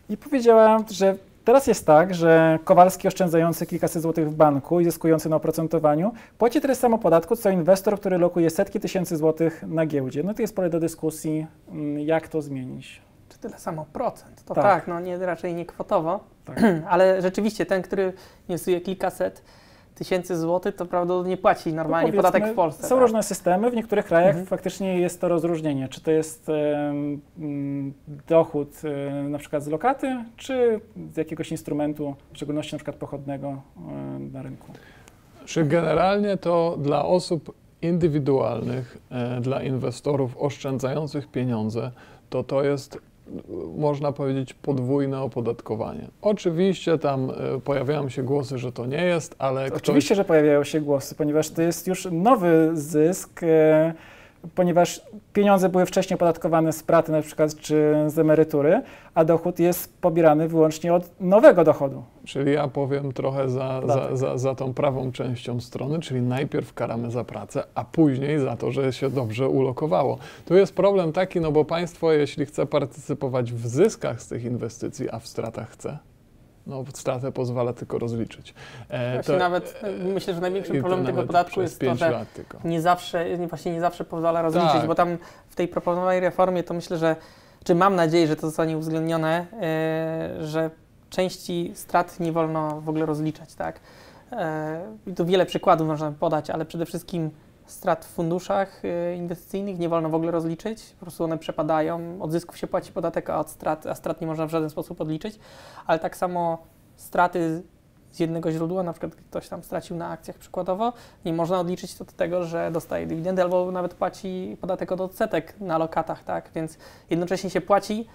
i 0.10 0.18
powiedziała, 0.18 0.78
że 0.92 1.16
teraz 1.44 1.68
jest 1.68 1.86
tak, 1.86 2.16
że 2.16 2.60
Kowalski 2.64 3.08
oszczędzający 3.08 3.66
kilkaset 3.66 4.02
złotych 4.02 4.30
w 4.30 4.36
banku 4.36 4.80
i 4.80 4.86
zyskujący 4.86 5.30
na 5.30 5.36
oprocentowaniu 5.36 6.12
płaci 6.38 6.62
tyle 6.62 6.76
samo 6.76 6.98
podatku, 6.98 7.36
co 7.36 7.50
inwestor, 7.50 8.00
który 8.00 8.18
lokuje 8.18 8.50
setki 8.50 8.80
tysięcy 8.80 9.18
złotych 9.18 9.64
na 9.68 9.86
giełdzie. 9.86 10.24
No 10.24 10.34
to 10.34 10.42
jest 10.42 10.56
pole 10.56 10.70
do 10.70 10.80
dyskusji, 10.80 11.48
mm, 11.72 12.00
jak 12.00 12.28
to 12.28 12.42
zmienić. 12.42 13.02
czy 13.30 13.38
tyle 13.38 13.60
samo 13.60 13.86
procent? 13.94 14.44
To 14.46 14.54
Tak. 14.54 14.64
tak, 14.64 14.88
no 14.88 15.00
nie, 15.00 15.18
raczej 15.18 15.56
nie 15.56 15.66
kwotowo, 15.66 16.20
Tak. 16.46 16.60
ale 16.90 17.22
rzeczywiście 17.22 17.66
ten, 17.66 17.82
który 17.82 18.14
inwestuje 18.50 18.82
kilkaset 18.82 19.42
tysięcy 19.96 20.38
złotych, 20.38 20.76
to 20.76 20.86
prawdopodobnie 20.86 21.38
płaci 21.38 21.74
normalnie 21.74 22.12
No 22.12 22.18
podatek 22.18 22.48
w 22.48 22.54
Polsce. 22.56 22.84
Są 22.84 22.96
tak? 22.96 23.02
różne 23.02 23.24
systemy, 23.24 23.72
w 23.72 23.76
niektórych 23.76 24.06
krajach 24.06 24.30
Mhm. 24.30 24.46
faktycznie 24.46 25.00
jest 25.00 25.22
to 25.22 25.28
rozróżnienie, 25.28 25.88
czy 25.88 26.02
to 26.02 26.12
jest 26.12 26.50
mm, 26.50 27.94
dochód 28.28 28.70
e, 28.84 29.24
na 29.24 29.38
przykład 29.38 29.64
z 29.64 29.68
lokaty, 29.68 30.26
czy 30.38 30.80
z 31.14 31.18
jakiegoś 31.18 31.52
instrumentu, 31.52 32.16
w 32.34 32.38
szczególności 32.38 32.74
na 32.76 32.78
przykład 32.78 32.96
pochodnego 32.96 33.48
e, 33.48 34.20
na 34.34 34.42
rynku. 34.42 34.72
Czy 35.46 35.64
generalnie 35.66 36.38
to 36.38 36.78
dla 36.80 37.06
osób 37.06 37.56
indywidualnych, 37.82 38.98
e, 39.12 39.42
dla 39.42 39.64
inwestorów 39.64 40.38
oszczędzających 40.38 41.28
pieniądze, 41.28 41.92
to 42.30 42.44
to 42.44 42.64
jest 42.64 43.00
można 43.78 44.12
powiedzieć, 44.12 44.54
podwójne 44.54 45.22
opodatkowanie. 45.22 46.08
Oczywiście 46.22 46.98
tam 46.98 47.30
e, 47.30 47.60
pojawiają 47.62 48.10
się 48.10 48.24
głosy, 48.24 48.58
że 48.58 48.72
to 48.72 48.86
nie 48.86 49.06
jest, 49.06 49.36
ale 49.40 49.68
ktoś... 49.68 49.82
Oczywiście, 49.82 50.16
że 50.16 50.26
pojawiają 50.26 50.64
się 50.64 50.82
głosy, 50.82 51.16
ponieważ 51.16 51.50
to 51.50 51.62
jest 51.62 51.88
już 51.88 52.08
nowy 52.12 52.70
zysk, 52.74 53.44
e, 53.44 53.94
ponieważ 54.56 55.02
pieniądze 55.34 55.70
były 55.70 55.86
wcześniej 55.86 56.16
opodatkowane 56.16 56.74
z 56.74 56.84
pracy 56.84 57.12
na 57.12 57.22
przykład 57.22 57.56
czy 57.56 57.94
z 58.08 58.20
emerytury, 58.20 58.82
a 59.14 59.26
dochód 59.26 59.60
jest 59.60 60.02
pobierany 60.02 60.48
wyłącznie 60.48 60.94
od 60.94 61.22
nowego 61.22 61.64
dochodu. 61.64 62.04
Czyli 62.26 62.54
ja 62.54 62.68
powiem 62.68 63.12
trochę 63.12 63.50
za, 63.50 63.82
za, 63.88 64.16
za, 64.16 64.38
za 64.38 64.56
tą 64.56 64.74
prawą 64.74 65.12
częścią 65.12 65.62
strony, 65.62 66.00
czyli 66.00 66.22
najpierw 66.22 66.74
karamy 66.74 67.12
za 67.12 67.24
pracę, 67.24 67.64
a 67.76 67.84
później 67.84 68.40
za 68.40 68.58
to, 68.58 68.72
że 68.72 68.94
się 68.94 69.10
dobrze 69.10 69.50
ulokowało. 69.50 70.18
Tu 70.46 70.56
jest 70.56 70.76
problem 70.76 71.14
taki, 71.14 71.42
no 71.42 71.52
bo 71.52 71.66
państwo, 71.66 72.12
jeśli 72.12 72.46
chce 72.46 72.66
partycypować 72.66 73.54
w 73.54 73.68
zyskach 73.68 74.22
z 74.22 74.28
tych 74.28 74.44
inwestycji, 74.44 75.10
a 75.10 75.20
w 75.20 75.28
stratach 75.28 75.70
chce, 75.70 75.98
no 76.68 76.84
stratę 76.94 77.32
pozwala 77.32 77.74
tylko 77.74 78.00
rozliczyć. 78.00 78.54
E, 78.90 79.14
Właśnie 79.14 79.38
nawet 79.38 79.80
e, 79.84 79.92
myślę, 79.92 80.34
że 80.34 80.42
największym 80.42 80.76
to 80.76 80.82
problemem 80.82 81.06
tego 81.06 81.24
podatku 81.24 81.62
jest 81.62 81.80
to, 81.80 81.96
że 81.96 82.26
nie 82.64 82.82
zawsze, 82.82 83.38
nie- 83.38 83.48
właśnie 83.48 83.72
nie 83.74 83.82
zawsze 83.82 84.06
pozwala 84.06 84.42
rozliczyć, 84.42 84.72
Tak. 84.72 84.88
bo 84.88 84.96
tam 84.96 85.18
w 85.50 85.56
tej 85.56 85.68
proponowanej 85.68 86.20
reformie 86.20 86.64
to 86.64 86.74
myślę, 86.74 86.98
że, 86.98 87.16
czy 87.64 87.76
mam 87.76 87.96
nadzieję, 87.96 88.28
że 88.28 88.36
to 88.36 88.42
zostanie 88.42 88.78
uwzględnione, 88.78 89.46
e, 89.62 90.46
że 90.46 90.70
części 91.10 91.72
strat 91.76 92.20
nie 92.20 92.32
wolno 92.32 92.82
w 92.82 92.90
ogóle 92.90 93.06
rozliczać, 93.06 93.56
tak? 93.56 93.80
E, 94.32 94.82
I 95.08 95.14
tu 95.14 95.26
wiele 95.26 95.46
przykładów 95.46 95.88
można 95.88 96.12
podać, 96.12 96.50
ale 96.50 96.66
przede 96.66 96.86
wszystkim 96.86 97.30
strat 97.66 98.06
w 98.06 98.10
funduszach 98.10 98.86
e, 98.86 99.16
inwestycyjnych 99.16 99.80
nie 99.80 99.90
wolno 99.90 100.10
w 100.10 100.16
ogóle 100.16 100.32
rozliczyć, 100.32 100.96
po 101.00 101.06
prostu 101.06 101.24
one 101.24 101.38
przepadają, 101.38 102.22
od 102.22 102.32
zysków 102.32 102.58
się 102.58 102.68
płaci 102.68 102.92
podatek, 102.92 103.30
a 103.30 103.40
od 103.40 103.50
strat, 103.50 103.86
a 103.86 103.96
strat 103.96 104.22
nie 104.22 104.28
można 104.28 104.48
w 104.48 104.50
żaden 104.50 104.70
sposób 104.70 105.02
odliczyć, 105.02 105.40
ale 105.86 106.00
tak 106.00 106.18
samo 106.18 106.58
straty 106.96 107.64
z 108.12 108.20
jednego 108.20 108.52
źródła, 108.52 108.84
na 108.84 108.94
przykład 108.94 109.16
ktoś 109.16 109.50
tam 109.50 109.64
stracił 109.64 109.96
na 109.96 110.10
akcjach 110.10 110.38
przykładowo, 110.38 110.94
nie 111.26 111.34
można 111.34 111.60
odliczyć 111.60 111.96
to 111.96 112.04
od 112.04 112.14
tego, 112.14 112.44
że 112.44 112.72
dostaje 112.72 113.08
dywidendy 113.08 113.42
albo 113.42 113.72
nawet 113.72 113.94
płaci 113.94 114.58
podatek 114.62 114.92
od 114.92 115.02
odsetek 115.02 115.60
na 115.60 115.78
lokatach, 115.78 116.24
tak? 116.24 116.50
Więc 116.56 116.78
jednocześnie 117.10 117.50
się 117.50 117.62
płaci, 117.62 118.08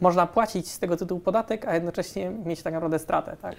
można 0.00 0.26
płacić 0.26 0.70
z 0.70 0.78
tego 0.78 0.96
tytułu 0.96 1.20
podatek, 1.20 1.68
a 1.68 1.74
jednocześnie 1.74 2.30
mieć 2.30 2.62
tak 2.62 2.74
naprawdę 2.74 2.98
stratę, 2.98 3.36
tak? 3.42 3.54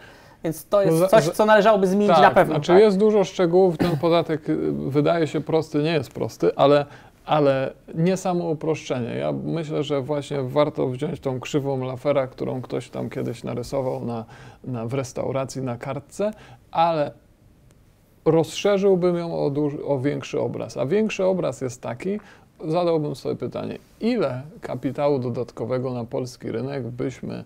Więc 0.46 0.66
to 0.66 0.82
jest 0.82 1.08
coś, 1.08 1.24
co 1.30 1.46
należałoby 1.46 1.88
zmienić 1.88 2.16
tak, 2.16 2.22
na 2.22 2.32
pewno. 2.32 2.56
Znaczy 2.56 2.72
tak? 2.72 2.82
jest 2.82 2.98
dużo 2.98 3.24
szczegółów, 3.24 3.78
ten 3.78 3.98
podatek 3.98 4.50
y, 4.50 4.58
wydaje 4.72 5.28
się 5.28 5.42
prosty, 5.42 5.84
nie 5.84 5.94
jest 5.94 6.12
prosty, 6.12 6.56
ale, 6.56 6.86
ale 7.26 7.74
nie 7.96 8.18
samo 8.18 8.50
uproszczenie. 8.50 9.16
Ja 9.16 9.32
myślę, 9.32 9.84
że 9.84 10.02
właśnie 10.02 10.42
warto 10.42 10.88
wziąć 10.88 11.20
tą 11.20 11.40
krzywą 11.40 11.86
Lafera, 11.86 12.28
którą 12.28 12.62
ktoś 12.62 12.90
tam 12.90 13.10
kiedyś 13.10 13.44
narysował 13.44 14.06
na, 14.06 14.26
na, 14.64 14.86
w 14.86 14.94
restauracji 14.94 15.62
na 15.62 15.78
kartce, 15.78 16.32
ale 16.72 17.12
rozszerzyłbym 18.26 19.18
ją 19.18 19.34
o, 19.34 19.52
o 19.86 20.00
większy 20.00 20.40
obraz. 20.40 20.78
A 20.78 20.86
większy 20.86 21.26
obraz 21.26 21.62
jest 21.62 21.82
taki, 21.82 22.20
zadałbym 22.66 23.16
sobie 23.16 23.36
pytanie, 23.36 23.78
ile 24.02 24.42
kapitału 24.62 25.20
dodatkowego 25.20 25.94
na 25.94 26.04
polski 26.04 26.52
rynek 26.52 26.88
byśmy 26.88 27.44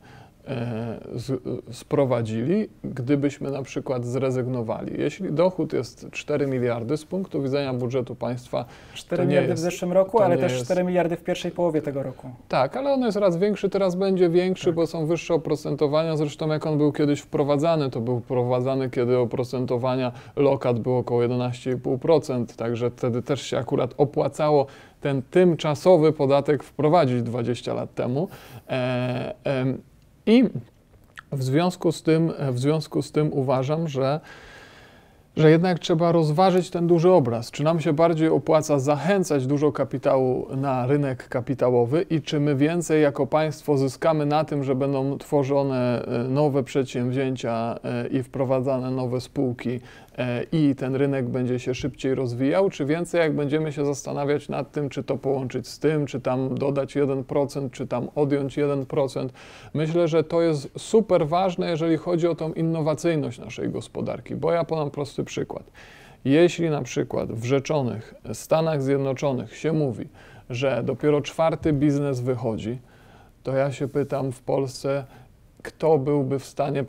z, 1.16 1.42
sprowadzili, 1.72 2.70
gdybyśmy 2.84 3.52
na 3.52 3.62
przykład 3.64 4.06
zrezygnowali. 4.06 4.94
Jeśli 5.02 5.32
dochód 5.34 5.74
jest 5.74 6.08
4 6.12 6.48
miliardy 6.48 6.98
z 6.98 7.06
punktu 7.06 7.42
widzenia 7.42 7.74
budżetu 7.74 8.16
państwa, 8.16 8.66
4 8.94 9.18
To 9.18 9.24
nie 9.24 9.28
miliardy 9.30 9.50
jest- 9.50 9.62
w 9.62 9.64
zeszłym 9.64 9.92
roku, 9.92 10.20
ale 10.22 10.38
też 10.38 10.52
jest- 10.52 10.66
4 10.66 10.84
miliardy 10.84 11.16
w 11.16 11.24
pierwszej 11.24 11.52
połowie 11.52 11.82
tego 11.82 12.04
roku. 12.04 12.30
tak, 12.48 12.78
ale 12.78 12.94
on 12.94 13.02
jest 13.02 13.18
raz 13.18 13.38
większy, 13.38 13.70
teraz 13.70 13.96
będzie 13.96 14.30
większy, 14.30 14.66
Tak. 14.66 14.76
bo 14.76 14.88
są 14.88 15.06
wyższe 15.06 15.34
oprocentowania. 15.34 16.18
Zresztą 16.18 16.48
jak 16.48 16.68
on 16.68 16.78
był 16.78 16.92
kiedyś 16.92 17.20
wprowadzany, 17.20 17.90
to 17.90 18.02
był 18.02 18.20
wprowadzany, 18.20 18.90
kiedy 18.90 19.18
oprocentowania 19.18 20.12
lokat 20.36 20.80
było 20.80 20.98
około 20.98 21.22
11,5%, 21.24 22.56
także 22.56 22.90
wtedy 22.92 23.22
też 23.22 23.42
się 23.42 23.58
akurat 23.58 23.94
opłacało 23.98 24.66
ten 25.02 25.22
tymczasowy 25.22 26.14
podatek 26.14 26.64
wprowadzić 26.64 27.22
20 27.22 27.74
lat 27.74 27.94
temu. 27.96 28.28
E, 28.70 29.36
em, 29.44 29.82
I 30.30 30.44
w 31.32 31.44
związku 31.44 31.92
z 31.92 32.04
tym, 32.04 32.34
w 32.52 32.60
związku 32.60 33.02
z 33.02 33.12
tym 33.12 33.34
uważam, 33.34 33.88
że 33.88 34.20
że 35.38 35.52
jednak 35.52 35.80
trzeba 35.80 36.12
rozważyć 36.12 36.70
ten 36.70 36.88
duży 36.88 37.12
obraz. 37.12 37.52
Czy 37.52 37.64
nam 37.64 37.80
się 37.80 37.94
bardziej 37.94 38.28
opłaca 38.28 38.80
zachęcać 38.80 39.48
dużo 39.48 39.72
kapitału 39.72 40.48
na 40.56 40.88
rynek 40.88 41.28
kapitałowy 41.28 42.06
i 42.10 42.22
czy 42.22 42.40
my 42.40 42.56
więcej 42.56 43.02
jako 43.02 43.28
państwo 43.28 43.78
zyskamy 43.78 44.26
na 44.26 44.44
tym, 44.44 44.64
że 44.64 44.76
będą 44.76 45.18
tworzone 45.18 46.06
e, 46.06 46.24
nowe 46.24 46.64
przedsięwzięcia 46.64 47.80
e, 47.84 48.08
i 48.08 48.24
wprowadzane 48.24 48.92
nowe 48.92 49.22
spółki 49.22 49.80
i 50.52 50.76
ten 50.76 50.96
rynek 50.96 51.30
będzie 51.30 51.60
się 51.60 51.76
szybciej 51.76 52.16
rozwijał, 52.16 52.70
czy 52.70 52.86
więcej 52.86 53.20
jak 53.20 53.36
będziemy 53.36 53.72
się 53.72 53.86
zastanawiać 53.86 54.50
nad 54.50 54.72
tym, 54.72 54.90
czy 54.90 55.04
to 55.04 55.18
połączyć 55.18 55.68
z 55.68 55.80
tym, 55.80 56.06
czy 56.06 56.22
tam 56.22 56.56
dodać 56.56 56.96
1%, 56.96 57.72
czy 57.72 57.88
tam 57.88 58.08
odjąć 58.16 58.58
1%. 58.58 59.30
Myślę, 59.74 60.08
że 60.08 60.24
to 60.24 60.42
jest 60.42 60.70
super 60.78 61.28
ważne, 61.28 61.70
jeżeli 61.70 61.98
chodzi 61.98 62.28
o 62.28 62.36
tą 62.36 62.54
innowacyjność 62.54 63.40
naszej 63.40 63.70
gospodarki, 63.70 64.36
bo 64.36 64.52
ja 64.52 64.64
podam 64.64 64.92
prosty 64.92 65.24
przykład. 65.24 65.64
Jeśli 66.26 66.70
na 66.70 66.82
przykład 66.82 67.32
w 67.32 67.46
rzeczonych 67.46 68.14
Stanach 68.34 68.82
Zjednoczonych 68.82 69.58
się 69.58 69.74
mówi, 69.74 70.08
że 70.50 70.84
dopiero 70.86 71.22
czwarty 71.22 71.74
biznes 71.74 72.20
wychodzi, 72.20 72.80
to 73.44 73.56
ja 73.56 73.72
się 73.72 73.88
pytam 73.88 74.32
w 74.32 74.42
Polsce, 74.42 75.06
kto 75.64 75.98
byłby 75.98 76.40
w 76.40 76.46
stanie 76.46 76.86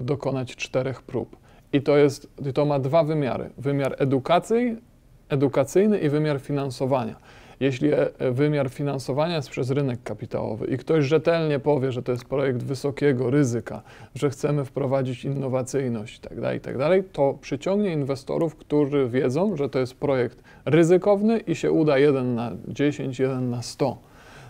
dokonać 0.00 0.56
czterech 0.56 1.02
prób. 1.02 1.43
I 1.74 1.82
to, 1.82 1.96
jest, 1.96 2.28
to 2.54 2.64
ma 2.64 2.78
dwa 2.78 3.04
wymiary. 3.04 3.50
Wymiar 3.58 3.96
edukacyjny, 3.98 4.80
edukacyjny 5.28 5.98
i 5.98 6.08
wymiar 6.08 6.40
finansowania. 6.40 7.16
Jeśli 7.60 7.92
e, 7.92 8.30
wymiar 8.32 8.70
finansowania 8.70 9.36
jest 9.36 9.50
przez 9.50 9.70
rynek 9.70 10.02
kapitałowy 10.02 10.66
i 10.66 10.78
ktoś 10.78 11.04
rzetelnie 11.04 11.58
powie, 11.58 11.92
że 11.92 12.02
to 12.02 12.12
jest 12.12 12.24
projekt 12.24 12.62
wysokiego 12.62 13.30
ryzyka, 13.30 13.82
że 14.14 14.30
chcemy 14.30 14.64
wprowadzić 14.64 15.24
innowacyjność 15.24 16.20
itd., 16.22 16.54
itd., 16.54 17.02
to 17.12 17.38
przyciągnie 17.40 17.92
inwestorów, 17.92 18.56
którzy 18.56 19.08
wiedzą, 19.08 19.56
że 19.56 19.68
to 19.68 19.78
jest 19.78 19.94
projekt 19.94 20.42
ryzykowny 20.64 21.38
i 21.38 21.54
się 21.54 21.72
uda 21.72 21.98
1 21.98 22.34
na 22.34 22.52
10, 22.68 23.18
1 23.18 23.50
na 23.50 23.62
100. 23.62 23.98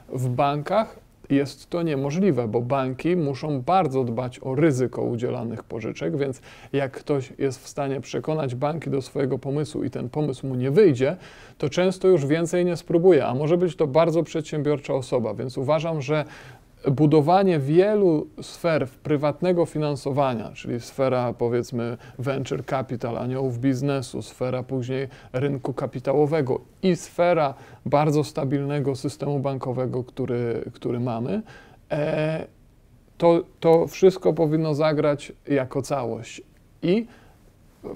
W 0.08 0.28
bankach 0.28 1.03
jest 1.30 1.70
to 1.70 1.82
niemożliwe, 1.82 2.48
bo 2.48 2.60
banki 2.60 3.16
muszą 3.16 3.62
bardzo 3.62 4.04
dbać 4.04 4.40
o 4.42 4.54
ryzyko 4.54 5.02
udzielanych 5.02 5.64
pożyczek, 5.64 6.16
więc 6.16 6.40
jak 6.72 6.92
ktoś 6.92 7.32
jest 7.38 7.64
w 7.64 7.68
stanie 7.68 8.00
przekonać 8.00 8.54
banki 8.54 8.90
do 8.90 9.02
swojego 9.02 9.38
pomysłu 9.38 9.84
i 9.84 9.90
ten 9.90 10.08
pomysł 10.08 10.46
mu 10.46 10.54
nie 10.54 10.70
wyjdzie, 10.70 11.16
to 11.58 11.68
często 11.68 12.08
już 12.08 12.26
więcej 12.26 12.64
nie 12.64 12.76
spróbuje, 12.76 13.26
a 13.26 13.34
może 13.34 13.56
być 13.56 13.76
to 13.76 13.86
bardzo 13.86 14.22
przedsiębiorcza 14.22 14.94
osoba, 14.94 15.34
więc 15.34 15.58
uważam, 15.58 16.02
że 16.02 16.24
budowanie 16.90 17.58
wielu 17.58 18.26
sfer 18.42 18.88
prywatnego 18.88 19.66
finansowania, 19.66 20.50
czyli 20.54 20.80
sfera 20.80 21.32
powiedzmy 21.32 21.96
venture 22.18 22.64
capital, 22.64 23.18
aniołów 23.18 23.58
biznesu, 23.58 24.22
sfera 24.22 24.62
później 24.62 25.08
rynku 25.32 25.72
kapitałowego 25.72 26.60
i 26.82 26.96
sfera 26.96 27.54
bardzo 27.86 28.24
stabilnego 28.24 28.96
systemu 28.96 29.40
bankowego, 29.40 30.04
który, 30.04 30.70
który 30.72 31.00
mamy, 31.00 31.42
e, 31.90 32.46
to, 33.18 33.44
to 33.60 33.86
wszystko 33.86 34.32
powinno 34.32 34.74
zagrać 34.74 35.32
jako 35.48 35.82
całość. 35.82 36.42
I 36.82 37.06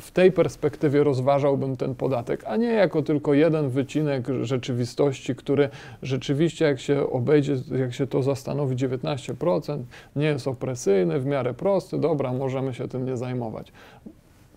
w 0.00 0.10
tej 0.10 0.32
perspektywie 0.32 1.04
rozważałbym 1.04 1.76
ten 1.76 1.94
podatek, 1.94 2.44
a 2.46 2.56
nie 2.56 2.72
jako 2.72 3.02
tylko 3.02 3.34
jeden 3.34 3.68
wycinek 3.68 4.26
rzeczywistości, 4.42 5.34
który 5.34 5.68
rzeczywiście, 6.02 6.64
jak 6.64 6.80
się 6.80 7.10
obejdzie, 7.10 7.56
jak 7.78 7.94
się 7.94 8.06
to 8.06 8.22
zastanowi, 8.22 8.76
19%, 8.76 9.82
nie 10.16 10.26
jest 10.26 10.48
opresyjny, 10.48 11.20
w 11.20 11.26
miarę 11.26 11.54
prosty, 11.54 11.98
dobra, 11.98 12.32
możemy 12.32 12.74
się 12.74 12.88
tym 12.88 13.06
nie 13.06 13.16
zajmować. 13.16 13.72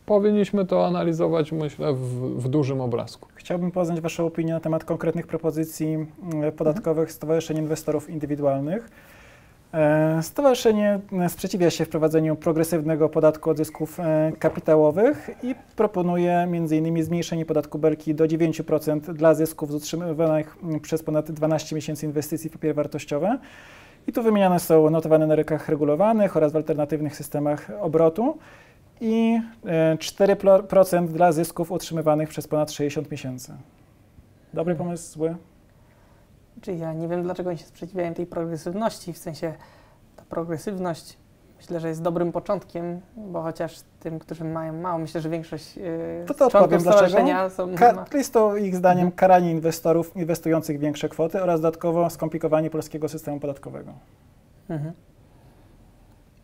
Powinniśmy 0.06 0.66
to 0.66 0.88
analizować, 0.88 1.52
myślę, 1.52 1.94
w, 1.94 2.38
w 2.44 2.50
dużym 2.50 2.82
obrazku. 2.82 3.28
Chciałbym 3.36 3.72
poznać 3.72 4.02
Waszą 4.02 4.26
opinię 4.26 4.54
na 4.54 4.60
temat 4.60 4.84
konkretnych 4.84 5.28
propozycji 5.28 5.88
mm, 5.88 6.52
podatkowych 6.52 7.12
Stowarzyszenia 7.12 7.62
Inwestorów 7.62 8.10
Indywidualnych. 8.10 8.90
E, 9.74 10.24
Stowarzyszenie 10.24 11.00
e, 11.20 11.30
sprzeciwia 11.30 11.70
się 11.70 11.86
wprowadzeniu 11.86 12.36
progresywnego 12.36 13.10
podatku 13.10 13.50
od 13.50 13.58
zysków 13.58 14.00
e, 14.00 14.32
kapitałowych 14.40 15.30
i 15.44 15.56
proponuje 15.75 16.34
m.in. 16.34 17.04
zmniejszenie 17.04 17.46
podatku 17.46 17.80
Belki 17.80 18.16
do 18.16 18.25
9% 18.25 19.13
dla 19.13 19.34
zysków 19.34 19.72
utrzymywanych 19.72 20.58
przez 20.82 21.04
ponad 21.04 21.32
12 21.32 21.75
miesięcy 21.75 22.06
inwestycji 22.06 22.50
w 22.50 22.54
papiery 22.54 22.74
wartościowe. 22.74 23.40
I 24.08 24.12
tu 24.12 24.24
wymieniane 24.24 24.60
są 24.60 24.90
notowane 24.90 25.28
na 25.28 25.36
rynkach 25.36 25.70
regulowanych 25.70 26.38
oraz 26.38 26.51
w 26.51 26.56
alternatywnych 26.56 27.16
systemach 27.16 27.72
obrotu 27.82 28.38
i 29.01 29.40
e, 29.66 29.96
4% 29.96 31.08
dla 31.08 31.32
zysków 31.32 31.72
utrzymywanych 31.72 32.30
przez 32.30 32.48
ponad 32.48 32.72
60 32.72 33.12
miesięcy. 33.12 33.54
Dobry 34.54 34.75
pomysł, 34.75 35.13
zły? 35.13 35.36
Czyli 36.62 36.79
ja 36.79 36.93
nie 36.93 37.08
wiem, 37.08 37.24
dlaczego 37.24 37.50
oni 37.50 37.60
się 37.60 37.65
sprzeciwiają 37.65 38.13
tej 38.13 38.25
progresywności, 38.25 39.13
w 39.13 39.17
sensie 39.17 39.53
ta 40.15 40.24
progresywność 40.29 41.17
myślę, 41.58 41.79
że 41.79 41.88
jest 41.88 42.01
dobrym 42.01 42.31
początkiem, 42.31 43.01
bo 43.17 43.41
chociaż 43.41 43.79
tym, 44.00 44.20
którzy 44.20 44.43
mają 44.43 44.74
mało, 44.74 45.00
myślę, 45.00 45.22
że 45.22 45.29
większość 45.29 45.77
yy, 45.77 46.24
To 46.27 46.34
to 46.34 46.50
członków 46.50 46.81
stowarzyszenia 46.81 47.50
są... 47.50 47.75
Ka- 47.75 48.05
jest 48.13 48.34
to 48.34 48.58
ich 48.58 48.75
zdaniem 48.75 49.05
Mhm. 49.05 49.12
karanie 49.15 49.51
inwestorów 49.51 50.15
inwestujących 50.17 50.79
większe 50.79 51.10
kwoty 51.10 51.41
oraz 51.43 51.62
dodatkowo 51.62 52.10
skomplikowanie 52.10 52.70
polskiego 52.70 53.10
systemu 53.10 53.39
podatkowego. 53.39 53.91
Mhm. 54.70 54.93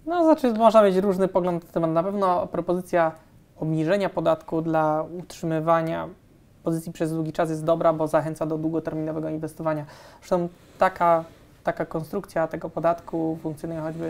No, 0.06 0.24
znaczy, 0.24 0.54
można 0.54 0.84
mieć 0.84 0.96
różny 0.96 1.28
pogląd 1.28 1.64
na 1.64 1.66
ten 1.66 1.74
temat. 1.74 1.92
Na 1.92 2.04
pewno 2.04 2.48
propozycja 2.48 3.12
obniżenia 3.60 4.10
podatku 4.10 4.62
dla 4.62 5.06
utrzymywania 5.20 6.10
pozycji 6.68 6.92
przez 6.92 7.14
długi 7.14 7.34
czas 7.34 7.50
jest 7.50 7.64
dobra, 7.64 7.94
bo 7.94 8.08
zachęca 8.08 8.46
do 8.46 8.58
długoterminowego 8.58 9.30
inwestowania. 9.30 9.86
Zresztą 10.20 10.50
taka, 10.78 11.24
taka 11.64 11.86
konstrukcja 11.86 12.48
tego 12.48 12.70
podatku 12.70 13.38
funkcjonuje 13.42 13.80
choćby 13.82 14.08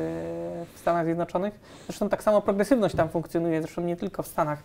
w 0.73 0.79
Stanach 0.79 1.05
Zjednoczonych. 1.05 1.59
Zresztą 1.85 2.09
tak 2.09 2.23
samo 2.23 2.41
progresywność 2.41 2.95
tam 2.95 3.09
funkcjonuje, 3.09 3.61
zresztą 3.61 3.81
nie 3.81 3.95
tylko 3.95 4.23
w 4.23 4.27
Stanach 4.27 4.63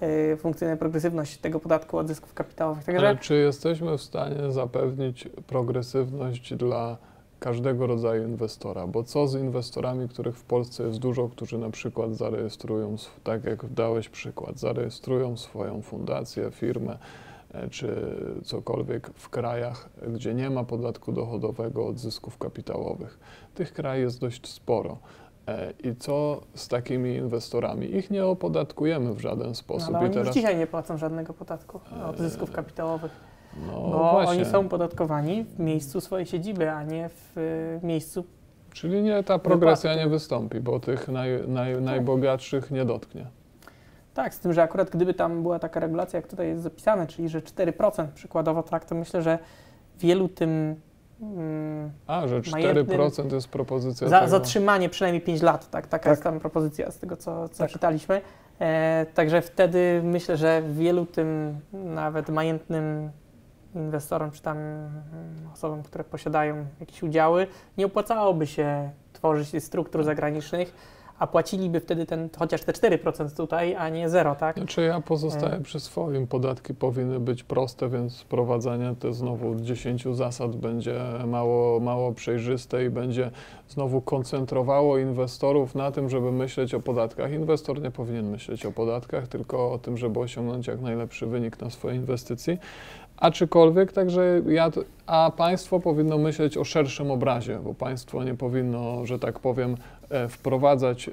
yy, 0.00 0.36
funkcjonuje 0.36 0.76
progresywność 0.76 1.38
tego 1.38 1.60
podatku 1.60 1.98
od 1.98 2.08
zysków 2.08 2.34
kapitałowych. 2.34 2.84
Także 2.84 3.08
Ale 3.08 3.16
czy 3.16 3.34
jesteśmy 3.34 3.98
w 3.98 4.02
stanie 4.02 4.52
zapewnić 4.52 5.28
progresywność 5.46 6.54
dla 6.54 6.96
każdego 7.42 7.86
rodzaju 7.86 8.28
inwestora? 8.28 8.86
Bo 8.86 9.04
co 9.04 9.28
z 9.28 9.34
inwestorami, 9.34 10.08
których 10.08 10.36
w 10.36 10.44
Polsce 10.44 10.86
jest 10.86 10.98
dużo, 10.98 11.28
którzy 11.28 11.58
na 11.58 11.70
przykład 11.70 12.14
zarejestrują, 12.14 12.96
tak 13.24 13.44
jak 13.44 13.66
dałeś 13.66 14.08
przykład, 14.08 14.58
zarejestrują 14.58 15.36
swoją 15.36 15.82
fundację, 15.82 16.50
firmę 16.50 16.98
e, 17.54 17.68
czy 17.68 18.16
cokolwiek 18.44 19.10
w 19.14 19.28
krajach, 19.28 19.88
gdzie 20.08 20.34
nie 20.34 20.50
ma 20.50 20.64
podatku 20.64 21.12
dochodowego 21.12 21.86
od 21.86 21.98
zysków 21.98 22.38
kapitałowych. 22.38 23.18
Tych 23.54 23.72
krajów 23.72 24.02
jest 24.04 24.20
dość 24.20 24.48
sporo. 24.48 24.98
E, 25.46 25.72
I 25.84 25.96
co 25.96 26.40
z 26.54 26.68
takimi 26.68 27.14
inwestorami? 27.14 27.96
Ich 27.96 28.10
nie 28.10 28.26
opodatkujemy 28.26 29.14
w 29.14 29.20
żaden 29.20 29.48
no, 29.48 29.54
sposób. 29.54 29.94
ale 29.94 30.08
I 30.08 30.10
teraz, 30.10 30.34
dzisiaj 30.34 30.56
nie 30.56 30.66
płacą 30.66 30.96
żadnego 30.96 31.32
podatku 31.32 31.80
od 32.08 32.18
zysków 32.18 32.52
kapitałowych. 32.52 33.31
No 33.66 33.72
Bo 33.72 34.10
właśnie. 34.12 34.30
oni 34.42 34.44
są 34.44 34.68
podatkowani 34.68 35.44
w 35.44 35.58
miejscu 35.58 36.00
swojej 36.00 36.26
siedziby, 36.26 36.70
a 36.70 36.82
nie 36.82 37.08
w 37.08 37.38
y, 37.38 37.86
miejscu. 37.86 38.24
Czyli 38.72 39.02
nie, 39.02 39.22
ta 39.22 39.38
progresja 39.38 39.90
Wypłaty. 39.90 40.04
nie 40.06 40.10
wystąpi, 40.14 40.60
bo 40.60 40.80
tych 40.80 41.08
naj, 41.08 41.48
naj, 41.48 41.82
najbogatszych 41.82 42.70
nie 42.70 42.84
dotknie. 42.84 43.26
Tak, 44.14 44.34
z 44.34 44.38
tym, 44.38 44.52
że 44.52 44.62
akurat 44.62 44.90
gdyby 44.90 45.14
tam 45.14 45.42
była 45.42 45.58
taka 45.58 45.80
regulacja, 45.80 46.16
jak 46.16 46.26
tutaj 46.26 46.48
jest 46.48 46.62
zapisane, 46.62 47.06
czyli 47.06 47.28
że 47.28 47.40
4% 47.40 48.06
przykładowo, 48.14 48.62
tak, 48.62 48.84
to 48.84 48.94
myślę, 48.94 49.22
że 49.22 49.38
wielu 49.98 50.28
tym 50.28 50.76
mm, 51.22 51.90
A, 52.06 52.28
że 52.28 52.40
Majętnym- 52.52 52.86
4% 52.86 53.32
jest 53.34 53.48
propozycja 53.48 54.08
za, 54.08 54.18
tego. 54.18 54.30
zatrzymanie 54.30 54.88
przynajmniej 54.88 55.20
5 55.22 55.42
lat, 55.42 55.70
tak, 55.70 55.86
taka 55.86 56.02
Tak. 56.04 56.10
jest 56.10 56.22
tam 56.22 56.40
propozycja 56.40 56.90
z 56.90 56.98
tego, 56.98 57.16
co, 57.16 57.48
co 57.48 57.58
Tak. 57.58 57.70
czytaliśmy. 57.70 58.20
E, 58.60 59.06
także 59.14 59.42
wtedy 59.42 60.00
myślę, 60.04 60.36
że 60.36 60.62
wielu 60.70 61.06
tym 61.06 61.56
nawet 61.72 62.28
majętnym 62.28 63.10
inwestorom, 63.74 64.30
czy 64.30 64.42
tam 64.42 64.56
mm, 64.58 64.92
osobom, 65.52 65.82
które 65.82 66.04
posiadają 66.04 66.66
jakieś 66.80 67.02
udziały, 67.02 67.46
nie 67.78 67.86
opłacałoby 67.86 68.46
się 68.46 68.90
tworzyć 69.12 69.64
struktur 69.64 70.04
zagranicznych, 70.04 70.74
a 71.22 71.26
płaciliby 71.26 71.80
wtedy 71.80 72.06
ten, 72.06 72.28
chociaż 72.38 72.64
te 72.64 72.72
4% 72.72 73.36
tutaj, 73.36 73.74
a 73.74 73.88
nie 73.88 74.08
zero, 74.08 74.34
tak? 74.34 74.56
Znaczy 74.56 74.82
ja 74.82 75.00
pozostaję 75.00 75.54
E. 75.54 75.60
przy 75.60 75.80
swoim. 75.80 76.26
Podatki 76.26 76.74
powinny 76.74 77.20
być 77.20 77.42
proste, 77.42 77.88
więc 77.88 78.20
wprowadzanie 78.20 78.94
te 79.00 79.12
znowu 79.12 79.54
10 79.54 80.04
zasad 80.12 80.56
będzie 80.56 81.00
mało, 81.26 81.80
mało 81.80 82.12
przejrzyste 82.12 82.84
i 82.84 82.90
będzie 82.90 83.30
znowu 83.68 84.00
koncentrowało 84.00 84.98
inwestorów 84.98 85.74
na 85.74 85.90
tym, 85.90 86.08
żeby 86.08 86.32
myśleć 86.32 86.74
o 86.74 86.80
podatkach. 86.80 87.32
Inwestor 87.32 87.82
nie 87.82 87.90
powinien 87.90 88.30
myśleć 88.30 88.66
o 88.66 88.72
podatkach, 88.72 89.28
tylko 89.28 89.72
o 89.72 89.78
tym, 89.78 89.96
żeby 89.96 90.20
osiągnąć 90.20 90.66
jak 90.66 90.80
najlepszy 90.80 91.26
wynik 91.26 91.60
na 91.60 91.70
swojej 91.70 91.98
inwestycji. 91.98 92.58
Aczkolwiek 93.22 93.92
także 93.92 94.42
ja, 94.48 94.70
a 95.06 95.32
państwo 95.36 95.80
powinno 95.80 96.18
myśleć 96.18 96.56
o 96.56 96.64
szerszym 96.64 97.10
obrazie, 97.10 97.58
bo 97.64 97.74
państwo 97.74 98.24
nie 98.24 98.34
powinno, 98.34 99.06
że 99.06 99.18
tak 99.18 99.38
powiem, 99.38 99.76
e, 100.10 100.28
wprowadzać, 100.28 101.08
e, 101.08 101.12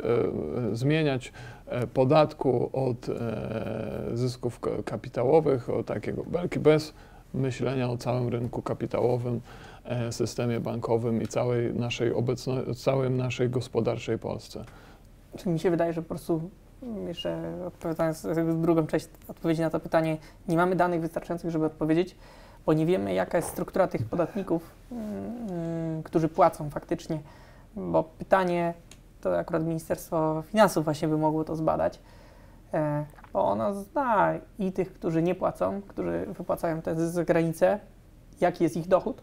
zmieniać 0.75 1.33
e, 1.67 1.87
podatku 1.87 2.69
od 2.73 3.07
zysków 4.13 4.59
ka- 4.59 4.83
kapitałowych, 4.85 5.69
o 5.69 5.83
takiego 5.83 6.23
bez 6.59 6.93
myślenia 7.33 7.89
o 7.89 7.97
całym 7.97 8.29
rynku 8.29 8.61
kapitałowym, 8.61 9.41
systemie 10.11 10.59
bankowym 10.59 11.21
i 11.21 11.27
całej 11.27 11.73
naszej 11.73 12.13
obecno, 12.13 12.75
całej 12.75 13.11
naszej 13.11 13.49
gospodarczej 13.49 14.19
Polsce. 14.19 14.63
Czy 15.37 15.49
mi 15.49 15.59
się 15.59 15.71
wydaje, 15.71 15.93
że 15.93 16.01
po 16.01 16.09
prostu 16.09 16.49
jeszcze 17.07 17.53
odpowiadając 17.67 18.27
drugą 18.61 18.87
część 18.87 19.09
odpowiedzi 19.27 19.61
na 19.61 19.69
to 19.69 19.79
pytanie, 19.79 20.17
nie 20.47 20.57
mamy 20.57 20.75
danych 20.75 21.01
wystarczających, 21.01 21.51
żeby 21.51 21.65
odpowiedzieć, 21.65 22.15
bo 22.65 22.73
nie 22.73 22.85
wiemy, 22.85 23.13
jaka 23.13 23.37
jest 23.37 23.49
struktura 23.49 23.87
tych 23.87 24.05
podatników, 24.05 24.71
mm, 24.91 26.03
którzy 26.03 26.29
płacą 26.29 26.69
faktycznie. 26.69 27.19
Bo 27.75 28.03
pytanie, 28.03 28.73
to 29.21 29.37
akurat 29.37 29.63
Ministerstwo 29.63 30.43
Finansów 30.47 30.83
właśnie 30.83 31.07
by 31.07 31.17
mogło 31.17 31.43
to 31.43 31.55
zbadać, 31.55 31.99
e, 32.73 33.05
bo 33.33 33.43
ono 33.43 33.73
zna 33.73 34.33
i 34.59 34.71
tych, 34.71 34.93
którzy 34.93 35.21
nie 35.21 35.35
płacą, 35.35 35.81
którzy 35.87 36.25
wypłacają 36.37 36.81
te 36.81 37.09
z 37.09 37.27
granicę, 37.27 37.79
jaki 38.41 38.63
jest 38.63 38.77
ich 38.77 38.87
dochód, 38.87 39.21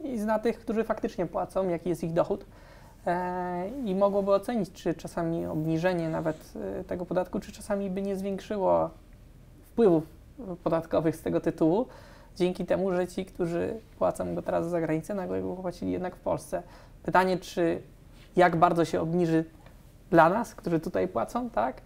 i 0.00 0.18
zna 0.18 0.38
tych, 0.38 0.58
którzy 0.58 0.84
faktycznie 0.84 1.26
płacą, 1.26 1.68
jaki 1.68 1.88
jest 1.88 2.04
ich 2.04 2.12
dochód 2.12 2.46
i 3.84 3.94
mogłoby 3.94 4.32
ocenić, 4.32 4.72
czy 4.72 4.94
czasami 4.94 5.46
obniżenie 5.46 6.08
nawet 6.08 6.52
e, 6.80 6.84
tego 6.84 7.06
podatku, 7.06 7.40
czy 7.40 7.52
czasami 7.52 7.90
by 7.90 8.02
nie 8.02 8.16
zwiększyło 8.16 8.90
wpływów 9.62 10.04
podatkowych 10.64 11.16
z 11.16 11.22
tego 11.22 11.40
tytułu, 11.40 11.86
dzięki 12.36 12.66
temu, 12.66 12.92
że 12.92 13.08
ci, 13.08 13.24
którzy 13.24 13.80
płacą 13.98 14.34
go 14.34 14.42
teraz 14.42 14.68
za 14.68 14.80
granicę, 14.80 15.14
nagle 15.14 15.42
go 15.42 15.54
płacili 15.56 15.92
jednak 15.92 16.16
w 16.16 16.20
Polsce. 16.20 16.62
Pytanie, 17.02 17.38
czy 17.38 17.82
jak 18.36 18.56
bardzo 18.56 18.84
się 18.84 19.00
obniży 19.00 19.44
dla 20.10 20.28
nas, 20.28 20.54
którzy 20.54 20.80
tutaj 20.80 21.08
płacą, 21.08 21.50
tak? 21.50 21.80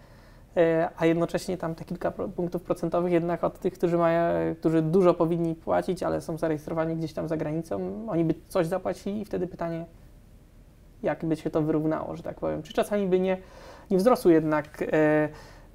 E, 0.56 0.88
A 0.96 1.06
jednocześnie 1.06 1.58
tam 1.58 1.74
te 1.74 1.84
kilka 1.84 2.10
punktów 2.10 2.62
procentowych 2.62 3.12
jednak 3.12 3.44
od 3.44 3.58
tych, 3.58 3.74
którzy, 3.74 3.98
mają, 3.98 4.54
którzy 4.54 4.82
dużo 4.82 5.14
powinni 5.14 5.54
płacić, 5.54 6.02
ale 6.02 6.20
są 6.20 6.38
zarejestrowani 6.38 6.96
gdzieś 6.96 7.12
tam 7.12 7.28
za 7.28 7.36
granicą, 7.36 8.06
oni 8.08 8.24
by 8.24 8.34
coś 8.48 8.66
zapłacili 8.66 9.20
i 9.20 9.24
wtedy 9.24 9.46
pytanie, 9.46 9.86
jak 11.02 11.24
by 11.24 11.36
się 11.36 11.50
to 11.50 11.62
wyrównało, 11.62 12.16
że 12.16 12.22
tak 12.22 12.40
powiem. 12.40 12.62
Czy 12.62 12.72
czasami 12.72 13.06
by 13.06 13.20
nie, 13.20 13.36
nie 13.90 13.96
wzrosły 13.96 14.32
jednak 14.32 14.82
e, 14.82 15.28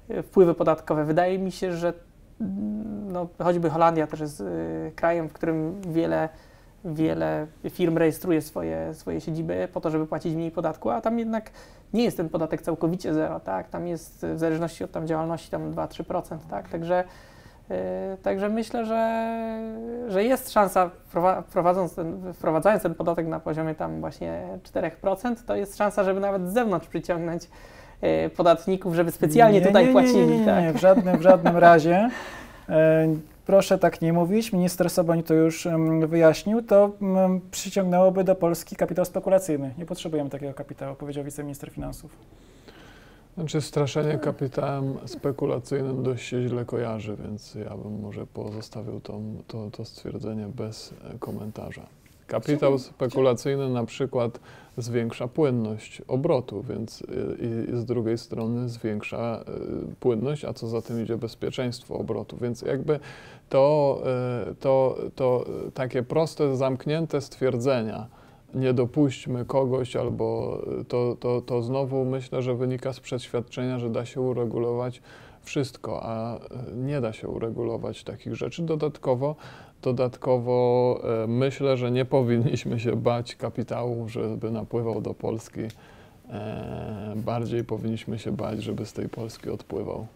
e, 0.08 0.22
wpływy 0.22 0.54
podatkowe? 0.54 1.04
Wydaje 1.04 1.38
mi 1.38 1.52
się, 1.52 1.72
że 1.72 1.92
mm, 2.40 3.12
no, 3.12 3.28
choćby 3.38 3.70
Holandia 3.70 4.06
też 4.06 4.20
jest 4.20 4.40
e, 4.40 4.44
krajem, 4.96 5.28
w 5.28 5.32
którym 5.32 5.80
wiele, 5.80 6.28
wiele 6.84 7.46
firm 7.70 7.98
rejestruje 7.98 8.42
swoje, 8.42 8.94
swoje 8.94 9.20
siedziby 9.20 9.68
po 9.72 9.80
to, 9.80 9.90
żeby 9.90 10.06
płacić 10.06 10.34
mniej 10.34 10.50
podatku, 10.50 10.90
a 10.90 11.00
tam 11.00 11.18
jednak 11.18 11.50
nie 11.92 12.04
jest 12.04 12.16
ten 12.16 12.28
podatek 12.28 12.62
całkowicie 12.62 13.14
zero, 13.14 13.40
tak? 13.40 13.68
Tam 13.68 13.86
jest 13.86 14.26
w 14.26 14.38
zależności 14.38 14.84
od 14.84 14.92
tam 14.92 15.06
działalności 15.06 15.50
tam 15.50 15.72
2-3%, 15.72 16.38
tak? 16.50 16.68
Także 16.68 17.04
Także 18.22 18.48
myślę, 18.48 18.86
że, 18.86 19.28
że 20.08 20.24
jest 20.24 20.52
szansa, 20.52 20.90
ten, 21.96 22.32
wprowadzając 22.32 22.82
ten 22.82 22.94
podatek 22.94 23.26
na 23.26 23.40
poziomie 23.40 23.74
tam 23.74 24.00
właśnie 24.00 24.42
4%, 24.72 25.34
to 25.46 25.56
jest 25.56 25.76
szansa, 25.76 26.04
żeby 26.04 26.20
nawet 26.20 26.50
z 26.50 26.52
zewnątrz 26.52 26.88
przyciągnąć 26.88 27.42
yy, 28.02 28.30
podatników, 28.30 28.94
żeby 28.94 29.10
specjalnie 29.10 29.60
Nie, 29.60 29.66
tutaj 29.66 29.86
nie, 29.86 29.92
płacili. 29.92 30.26
Nie, 30.26 30.26
nie, 30.26 30.38
nie, 30.38 30.46
tak? 30.46 30.64
nie, 30.64 30.72
w 30.72 30.76
żadnym, 30.76 31.18
w 31.18 31.22
żadnym 31.22 31.56
razie. 31.56 32.10
E, 32.68 33.08
Proszę 33.46 33.78
tak 33.78 34.02
nie 34.02 34.12
mówić. 34.12 34.52
Minister 34.52 34.90
Soboń 34.90 35.22
to 35.22 35.34
już 35.34 35.68
wyjaśnił. 36.06 36.62
To 36.62 36.90
przyciągnęłoby 37.50 38.24
do 38.24 38.34
Polski 38.34 38.76
kapitał 38.76 39.04
spekulacyjny. 39.04 39.74
Nie 39.78 39.86
potrzebujemy 39.86 40.30
takiego 40.30 40.54
kapitału, 40.54 40.96
powiedział 40.96 41.24
wiceminister 41.24 41.70
finansów. 41.70 42.16
Znaczy 43.34 43.60
straszenie 43.60 44.18
kapitałem 44.18 44.94
spekulacyjnym 45.06 46.02
dość 46.02 46.24
się 46.26 46.48
źle 46.48 46.64
kojarzy, 46.64 47.16
więc 47.22 47.54
ja 47.54 47.76
bym 47.76 48.00
może 48.00 48.26
pozostawił 48.26 49.00
to, 49.00 49.20
to, 49.46 49.70
to 49.70 49.84
stwierdzenie 49.84 50.46
bez 50.46 50.94
e, 51.14 51.18
komentarza. 51.18 51.86
Kapitał 52.26 52.78
spekulacyjny 52.78 53.68
na 53.68 53.84
przykład 53.84 54.40
zwiększa 54.76 55.28
płynność 55.28 56.02
obrotu, 56.08 56.62
więc 56.62 57.00
y, 57.00 57.04
i, 57.40 57.74
i 57.74 57.76
z 57.76 57.84
drugiej 57.84 58.18
strony 58.18 58.68
zwiększa 58.68 59.44
y, 59.92 59.94
płynność, 60.00 60.44
a 60.44 60.52
co 60.52 60.68
za 60.68 60.82
tym 60.82 61.02
idzie 61.02 61.16
bezpieczeństwo 61.16 61.94
obrotu. 61.94 62.36
Więc 62.40 62.62
jakby 62.62 63.00
to, 63.48 64.02
y, 64.50 64.54
to, 64.54 64.98
to 65.14 65.44
takie 65.74 66.02
proste, 66.02 66.56
zamknięte 66.56 67.20
stwierdzenia, 67.20 68.06
nie 68.54 68.72
dopuśćmy 68.72 69.44
kogoś, 69.44 69.96
albo 69.96 70.58
to, 70.88 71.16
to, 71.20 71.40
to 71.40 71.62
znowu 71.62 72.04
myślę, 72.04 72.42
że 72.42 72.54
wynika 72.54 72.92
z 72.92 73.00
przeświadczenia, 73.00 73.78
że 73.78 73.90
da 73.90 74.04
się 74.04 74.20
uregulować 74.20 75.02
wszystko, 75.42 76.00
a 76.02 76.38
nie 76.74 77.00
da 77.00 77.12
się 77.12 77.28
uregulować 77.28 78.04
takich 78.04 78.34
rzeczy. 78.34 78.62
Dodatkowo 78.62 79.36
Dodatkowo 79.84 81.00
e, 81.24 81.26
myślę, 81.26 81.76
że 81.76 81.90
nie 81.90 82.04
powinniśmy 82.04 82.80
się 82.80 82.96
bać 82.96 83.36
kapitału, 83.36 84.08
żeby 84.08 84.50
napływał 84.50 85.00
do 85.00 85.14
Polski. 85.14 85.60
E, 86.30 87.12
bardziej 87.16 87.64
powinniśmy 87.64 88.18
się 88.18 88.32
bać, 88.32 88.62
żeby 88.62 88.86
z 88.86 88.92
tej 88.92 89.08
Polski 89.08 89.50
odpływał. 89.50 90.06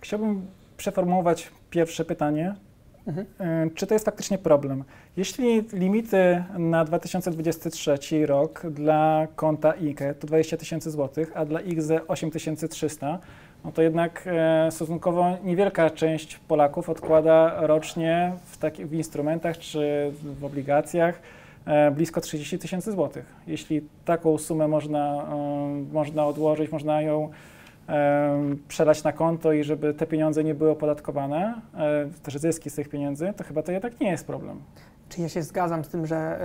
Chciałbym 0.00 0.46
przeformułować 0.76 1.50
pierwsze 1.70 2.04
pytanie. 2.04 2.54
Mhm. 3.08 3.70
Czy 3.74 3.86
to 3.86 3.94
jest 3.94 4.04
faktycznie 4.04 4.38
problem? 4.38 4.84
Jeśli 5.16 5.64
limity 5.72 6.44
na 6.58 6.84
2023 6.84 8.26
rok 8.26 8.66
dla 8.70 9.28
konta 9.36 9.74
IKE 9.74 10.14
to 10.20 10.26
20 10.26 10.56
tysięcy 10.56 10.90
złotych, 10.90 11.32
a 11.34 11.44
dla 11.44 11.60
IGZE 11.60 12.06
8300, 12.08 13.18
no 13.64 13.72
to 13.72 13.82
jednak 13.82 14.24
e, 14.26 14.70
stosunkowo 14.70 15.36
niewielka 15.44 15.90
część 15.90 16.36
Polaków 16.36 16.90
odkłada 16.90 17.66
rocznie 17.66 18.32
w, 18.44 18.58
takich, 18.58 18.88
w 18.88 18.92
instrumentach 18.92 19.58
czy 19.58 20.12
w 20.40 20.44
obligacjach 20.44 21.20
e, 21.66 21.90
blisko 21.90 22.20
30 22.20 22.58
tysięcy 22.58 22.92
złotych. 22.92 23.34
Jeśli 23.46 23.82
taką 24.04 24.38
sumę 24.38 24.68
można, 24.68 25.28
e, 25.32 25.84
można 25.92 26.26
odłożyć, 26.26 26.72
można 26.72 27.02
ją 27.02 27.30
przelać 28.68 29.04
na 29.04 29.12
konto 29.12 29.52
i 29.52 29.64
żeby 29.64 29.94
te 29.94 30.06
pieniądze 30.06 30.44
nie 30.44 30.54
były 30.54 30.70
opodatkowane, 30.70 31.60
e, 31.74 32.06
też 32.22 32.36
zyski 32.36 32.70
z 32.70 32.74
tych 32.74 32.88
pieniędzy, 32.88 33.32
to 33.36 33.44
chyba 33.44 33.62
to 33.62 33.72
jednak 33.72 34.00
nie 34.00 34.10
jest 34.10 34.26
problem. 34.26 34.62
Czy 35.08 35.20
ja 35.20 35.28
się 35.28 35.42
zgadzam 35.42 35.84
z 35.84 35.88
tym, 35.88 36.06
że, 36.06 36.40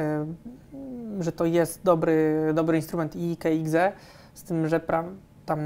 że 1.19 1.31
to 1.31 1.45
jest 1.45 1.83
dobry, 1.83 2.51
dobry 2.53 2.77
instrument 2.77 3.15
i 3.15 3.37
KXE, 3.37 3.91
z 4.33 4.43
tym, 4.43 4.67
że 4.67 4.79
pra, 4.79 5.03
tam 5.45 5.59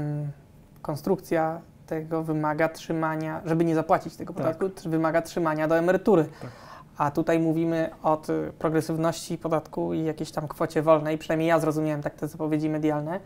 konstrukcja 0.82 1.60
tego 1.86 2.22
wymaga 2.22 2.68
trzymania, 2.68 3.40
żeby 3.44 3.64
nie 3.64 3.74
zapłacić 3.74 4.16
tego 4.16 4.34
Tak. 4.34 4.42
podatku, 4.42 4.66
tr- 4.66 4.88
wymaga 4.90 5.22
trzymania 5.22 5.68
do 5.68 5.78
emerytury. 5.78 6.24
Tak. 6.42 6.50
A 6.98 7.10
tutaj 7.10 7.38
mówimy 7.38 7.90
o 8.02 8.22
progresywności 8.58 9.38
podatku 9.38 9.94
i 9.94 10.04
jakiejś 10.04 10.30
tam 10.30 10.48
kwocie 10.48 10.82
wolnej, 10.82 11.18
przynajmniej 11.18 11.48
ja 11.48 11.58
zrozumiałem 11.58 12.02
tak 12.02 12.14
te 12.14 12.28
zapowiedzi 12.28 12.68
medialne 12.70 13.20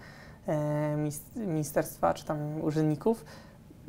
ministerstwa 1.36 2.14
czy 2.14 2.24
tam 2.24 2.60
urzędników, 2.60 3.24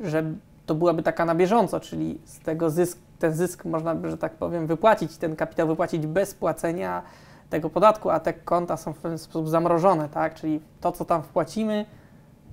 że 0.00 0.24
to 0.66 0.74
byłaby 0.74 1.02
taka 1.02 1.24
na 1.24 1.34
bieżąco, 1.34 1.80
czyli 1.80 2.20
z 2.24 2.40
tego 2.40 2.70
zysk, 2.70 2.98
ten 3.18 3.32
zysk 3.32 3.64
można 3.64 3.94
by, 3.94 4.10
że 4.10 4.18
tak 4.18 4.32
powiem, 4.32 4.66
wypłacić, 4.66 5.16
ten 5.16 5.36
kapitał 5.36 5.66
wypłacić 5.68 6.06
bez 6.06 6.34
płacenia 6.34 7.02
tego 7.50 7.70
podatku, 7.70 8.10
a 8.10 8.20
te 8.20 8.32
konta 8.32 8.76
są 8.76 8.92
w 8.92 8.98
pewien 8.98 9.18
sposób 9.18 9.48
zamrożone, 9.48 10.08
tak? 10.08 10.34
Czyli 10.34 10.60
to, 10.80 10.92
co 10.92 11.04
tam 11.04 11.22
wpłacimy, 11.22 11.86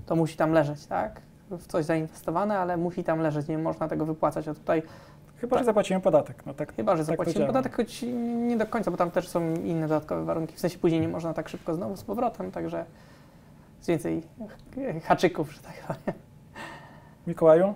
to 0.06 0.16
musi 0.16 0.38
tam 0.38 0.52
leżeć, 0.52 0.86
tak? 0.86 1.22
W 1.52 1.68
coś 1.68 1.86
zainwestowane, 1.86 2.60
ale 2.60 2.78
musi 2.78 3.04
tam 3.04 3.20
leżeć, 3.20 3.48
nie 3.48 3.58
można 3.58 3.88
tego 3.88 4.06
wypłacać. 4.06 4.48
A 4.48 4.54
tutaj 4.54 4.84
Chyba, 5.42 5.56
że 5.56 5.60
Tak. 5.60 5.66
zapłacimy 5.66 6.00
podatek. 6.02 6.46
No 6.46 6.54
tak, 6.54 6.76
chyba, 6.76 6.96
że 6.98 7.06
tak 7.06 7.06
zapłacimy 7.06 7.46
podatek, 7.46 7.76
choć 7.76 8.06
nie 8.48 8.58
do 8.58 8.66
końca, 8.66 8.92
bo 8.92 8.98
tam 8.98 9.12
też 9.12 9.28
są 9.28 9.54
inne 9.54 9.88
dodatkowe 9.88 10.26
warunki. 10.26 10.56
W 10.56 10.60
sensie 10.60 10.80
później 10.80 11.02
nie 11.02 11.08
można 11.08 11.34
tak 11.34 11.50
szybko 11.50 11.74
znowu 11.74 11.98
z 11.98 12.04
powrotem, 12.04 12.52
także 12.52 12.86
więcej 13.88 14.22
haczyków, 15.04 15.54
że 15.54 15.60
tak 15.62 15.84
powiem. 15.88 16.20
Mikołaju? 17.28 17.74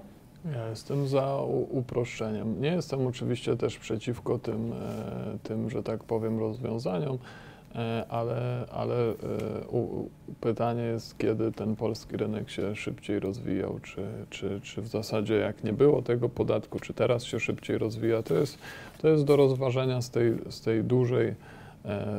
Ja 0.53 0.69
jestem 0.69 1.07
za 1.07 1.37
uproszczeniem. 1.69 2.61
Nie 2.61 2.69
jestem 2.69 3.07
oczywiście 3.07 3.57
też 3.57 3.77
przeciwko 3.77 4.39
tym, 4.39 4.73
e, 4.73 5.37
tym 5.43 5.69
że 5.69 5.83
tak 5.83 6.03
powiem, 6.03 6.39
rozwiązaniom, 6.39 7.17
e, 7.75 8.05
ale, 8.09 8.65
ale 8.71 9.09
e, 9.09 9.15
pytanie 10.41 10.83
jest, 10.83 11.17
kiedy 11.17 11.51
ten 11.51 11.75
polski 11.75 12.17
rynek 12.17 12.49
się 12.49 12.75
szybciej 12.75 13.19
rozwijał, 13.19 13.79
czy, 13.79 14.01
czy, 14.29 14.61
czy 14.63 14.81
w 14.81 14.87
zasadzie 14.87 15.35
jak 15.35 15.63
nie 15.63 15.73
było 15.73 16.01
tego 16.01 16.29
podatku, 16.29 16.79
czy 16.79 16.93
teraz 16.93 17.23
się 17.23 17.39
szybciej 17.39 17.77
rozwija, 17.77 18.23
to 18.23 18.33
jest, 18.33 18.57
to 19.01 19.07
jest 19.07 19.23
do 19.23 19.35
rozważenia 19.35 20.01
z 20.01 20.09
tej, 20.09 20.33
z 20.49 20.61
tej 20.61 20.83
dużej, 20.83 21.35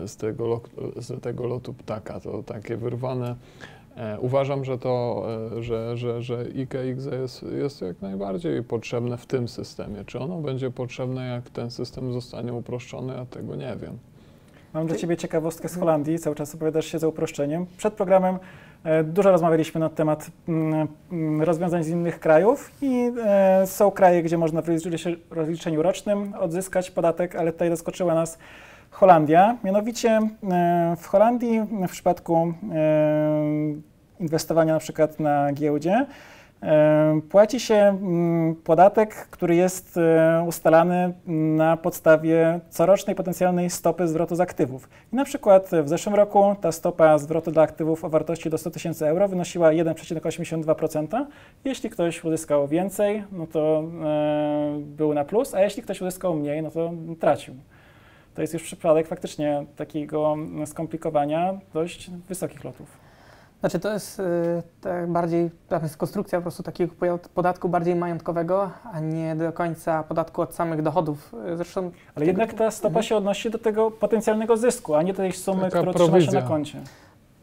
z 0.07 0.17
tego, 0.17 0.47
lok, 0.47 0.71
z 0.97 1.23
tego 1.23 1.47
lotu 1.47 1.75
ptaka, 1.75 2.21
to 2.21 2.43
takie 2.43 2.77
wyrwane 2.77 3.37
E, 3.97 4.21
Uważam, 4.21 4.65
że 4.65 4.79
to, 4.79 5.27
e, 5.57 5.63
że, 5.63 5.97
że, 5.97 6.23
że 6.23 6.45
IKX 6.55 7.05
jest, 7.21 7.43
jest 7.43 7.83
jak 7.83 8.03
najbardziej 8.03 8.63
potrzebne 8.63 9.17
w 9.17 9.27
tym 9.27 9.49
systemie. 9.49 10.05
Czy 10.05 10.19
ono 10.19 10.39
będzie 10.39 10.71
potrzebne, 10.71 11.27
jak 11.29 11.51
ten 11.51 11.71
system 11.71 12.13
zostanie 12.13 12.53
uproszczony, 12.53 13.15
ja 13.15 13.27
tego 13.27 13.57
nie 13.57 13.77
wiem. 13.83 13.99
Mam 14.75 14.87
dla 14.87 14.97
Ciebie 14.97 15.17
ciekawostkę 15.17 15.69
z 15.69 15.77
Holandii. 15.77 16.19
Cały 16.19 16.37
czas 16.37 16.55
opowiadasz 16.55 16.87
się 16.87 16.99
za 16.99 17.09
uproszczeniem. 17.09 17.67
Przed 17.77 17.95
programem 17.95 18.39
e, 18.85 19.05
dużo 19.05 19.33
rozmawialiśmy 19.33 19.81
na 19.81 19.89
temat 19.89 20.31
mm, 20.49 20.89
mm, 21.13 21.43
rozwiązań 21.43 21.85
z 21.85 21.89
innych 21.89 22.21
krajów 22.21 22.71
i 22.83 23.13
e, 23.25 23.67
są 23.67 23.91
kraje, 23.91 24.23
gdzie 24.23 24.39
można 24.39 24.63
w 24.63 24.67
rozliczeniu- 24.67 25.17
rozliczeniu 25.31 25.83
rocznym 25.83 26.35
odzyskać 26.35 26.91
podatek, 26.91 27.37
ale 27.37 27.53
tutaj 27.53 27.71
zaskoczyła 27.71 28.15
nas 28.15 28.39
Holandia. 28.91 29.57
Mianowicie 29.65 30.09
e, 30.11 30.97
w 31.01 31.07
Holandii 31.07 31.61
w 31.89 31.91
przypadku 31.91 32.55
e, 32.73 33.35
inwestowania 34.21 34.75
na 34.75 34.81
przykład 34.81 35.21
na 35.21 35.53
giełdzie 35.53 36.07
e, 36.63 37.21
płaci 37.31 37.61
się 37.61 37.99
podatek, 38.65 39.15
który 39.15 39.55
jest 39.57 39.99
ustalany 40.47 41.13
na 41.57 41.77
podstawie 41.77 42.61
corocznej 42.71 43.17
potencjalnej 43.17 43.71
stopy 43.71 44.09
zwrotu 44.09 44.37
z 44.37 44.41
aktywów. 44.41 44.89
I 45.13 45.17
na 45.17 45.25
przykład 45.25 45.71
w 45.85 45.89
zeszłym 45.89 46.15
roku 46.15 46.57
ta 46.61 46.73
stopa 46.73 47.19
zwrotu 47.19 47.51
dla 47.51 47.63
aktywów 47.63 48.05
o 48.05 48.09
wartości 48.09 48.51
do 48.51 48.59
100 48.59 48.71
tysięcy 48.71 49.07
euro 49.07 49.29
wynosiła 49.29 49.71
1,82%. 49.71 51.27
Jeśli 51.65 51.91
ktoś 51.91 52.25
uzyskał 52.25 52.69
więcej, 52.69 53.25
no 53.33 53.47
to 53.47 53.85
był 54.81 55.15
na 55.15 55.25
plus, 55.25 55.55
a 55.55 55.61
jeśli 55.61 55.83
ktoś 55.83 56.01
uzyskał 56.01 56.35
mniej, 56.35 56.63
no 56.63 56.71
to 56.71 56.93
tracił. 57.21 57.55
To 58.37 58.43
jest 58.43 58.55
już 58.55 58.63
przypadek 58.63 59.07
faktycznie 59.07 59.65
takiego 59.77 60.37
skomplikowania 60.67 61.55
dość 61.75 62.11
wysokich 62.11 62.65
lotów. 62.65 62.87
Znaczy 63.61 63.79
to 63.81 63.93
jest 63.93 64.21
y, 64.21 64.23
tak 64.81 65.07
bardziej, 65.13 65.51
tam 65.69 65.83
jest 65.83 65.97
konstrukcja 65.97 66.39
po 66.39 66.43
prostu 66.43 66.63
takiego 66.63 67.19
podatku 67.35 67.69
bardziej 67.69 67.95
majątkowego, 67.97 68.71
a 68.93 69.01
nie 69.01 69.37
do 69.37 69.53
końca 69.53 70.03
podatku 70.03 70.43
od 70.43 70.55
samych 70.55 70.83
dochodów. 70.83 71.35
Y, 71.53 71.57
Zresztą 71.57 71.81
Ale 71.81 71.91
Tego- 72.15 72.25
jednak 72.27 72.55
ta 72.55 72.71
stopa 72.71 73.03
się 73.03 73.17
odnosi 73.17 73.51
do 73.51 73.59
tego 73.59 73.91
potencjalnego 73.91 74.57
zysku, 74.57 74.95
a 74.95 75.03
nie 75.03 75.13
do 75.13 75.17
tej 75.17 75.33
sumy, 75.33 75.61
Taka 75.63 75.79
którą 75.79 75.93
trzyma 75.93 76.07
się 76.07 76.11
prowizja. 76.13 76.41
na 76.41 76.49
koncie. 76.49 76.79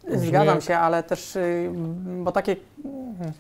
Brzmi 0.08 0.28
Zgadzam 0.28 0.62
się, 0.62 0.78
ale 0.78 1.04
też, 1.04 1.36
y, 1.36 1.72
bo 2.24 2.32
takie, 2.32 2.56
mm, 2.86 3.32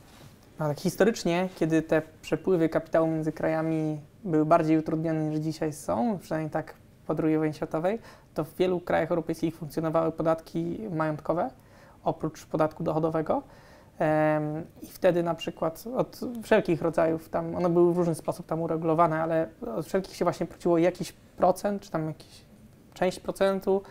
tak 0.57 0.79
historycznie, 0.79 1.49
kiedy 1.55 1.81
te 1.81 2.01
przepływy 2.21 2.69
kapitału 2.69 3.07
między 3.07 3.31
krajami 3.31 3.99
były 4.23 4.45
bardziej 4.45 4.77
utrudnione 4.77 5.23
niż 5.23 5.39
dzisiaj 5.39 5.73
są, 5.73 6.19
przynajmniej 6.21 6.51
tak 6.51 6.73
po 7.07 7.15
II 7.23 7.37
wojnie 7.37 7.53
światowej, 7.53 7.99
to 8.33 8.43
w 8.43 8.55
wielu 8.55 8.79
krajach 8.79 9.11
europejskich 9.11 9.55
funkcjonowały 9.55 10.11
podatki 10.11 10.79
majątkowe, 10.91 11.49
oprócz 12.03 12.45
podatku 12.45 12.83
dochodowego. 12.83 13.43
I 14.81 14.87
wtedy 14.87 15.23
na 15.23 15.35
przykład 15.35 15.83
od 15.95 16.19
wszelkich 16.43 16.81
rodzajów, 16.81 17.29
tam 17.29 17.55
one 17.55 17.69
były 17.69 17.93
w 17.93 17.97
różny 17.97 18.15
sposób 18.15 18.45
tam 18.45 18.61
uregulowane, 18.61 19.23
ale 19.23 19.47
od 19.77 19.85
wszelkich 19.85 20.15
się 20.15 20.25
właśnie 20.25 20.45
płaciło 20.45 20.77
jakiś 20.77 21.11
procent, 21.11 21.81
czy 21.81 21.91
tam 21.91 22.07
jakiś 22.07 22.45
część 22.93 23.19
procentu 23.19 23.81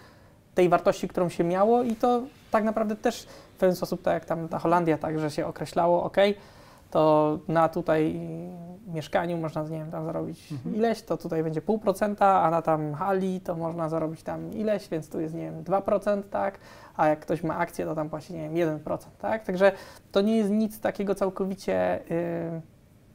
tej 0.55 0.69
wartości, 0.69 1.09
którą 1.09 1.29
się 1.29 1.45
miało 1.45 1.83
i 1.83 1.97
to 1.97 2.23
tak 2.51 2.65
naprawdę 2.65 2.97
też 2.97 3.27
w 3.55 3.59
pewien 3.59 3.77
sposób, 3.77 4.03
tak 4.03 4.15
jak 4.15 4.25
tam 4.25 4.49
ta 4.49 4.59
Holandia, 4.59 4.99
tak, 4.99 5.19
że 5.19 5.31
się 5.31 5.47
określało, 5.47 6.05
ok, 6.05 6.17
to 6.93 7.39
na 7.49 7.69
tutaj 7.69 8.21
mieszkaniu 8.87 9.37
można, 9.39 9.63
nie 9.63 9.79
wiem, 9.79 9.91
tam 9.91 10.05
zarobić 10.05 10.53
Mhm. 10.53 10.77
ileś, 10.77 11.03
to 11.03 11.17
tutaj 11.17 11.43
będzie 11.43 11.63
pół 11.63 11.79
procenta, 11.79 12.43
a 12.43 12.51
na 12.51 12.63
tam 12.63 12.95
hali 12.95 13.41
to 13.41 13.55
można 13.57 13.89
zarobić 13.89 14.23
tam 14.23 14.53
ileś, 14.53 14.89
więc 14.89 15.09
tu 15.09 15.21
jest, 15.21 15.35
nie 15.35 15.51
wiem, 15.51 15.65
2%, 15.65 16.23
tak, 16.31 16.59
a 16.97 17.09
jak 17.09 17.21
ktoś 17.21 17.43
ma 17.43 17.57
akcję, 17.57 17.85
to 17.85 17.95
tam 17.95 18.11
płaci, 18.11 18.33
nie 18.35 18.51
wiem, 18.51 18.79
1%, 18.79 18.99
tak, 19.19 19.45
także 19.45 19.73
to 20.13 20.21
nie 20.21 20.37
jest 20.37 20.51
nic 20.51 20.81
takiego 20.81 21.15
całkowicie 21.15 22.01
y, 22.11 22.61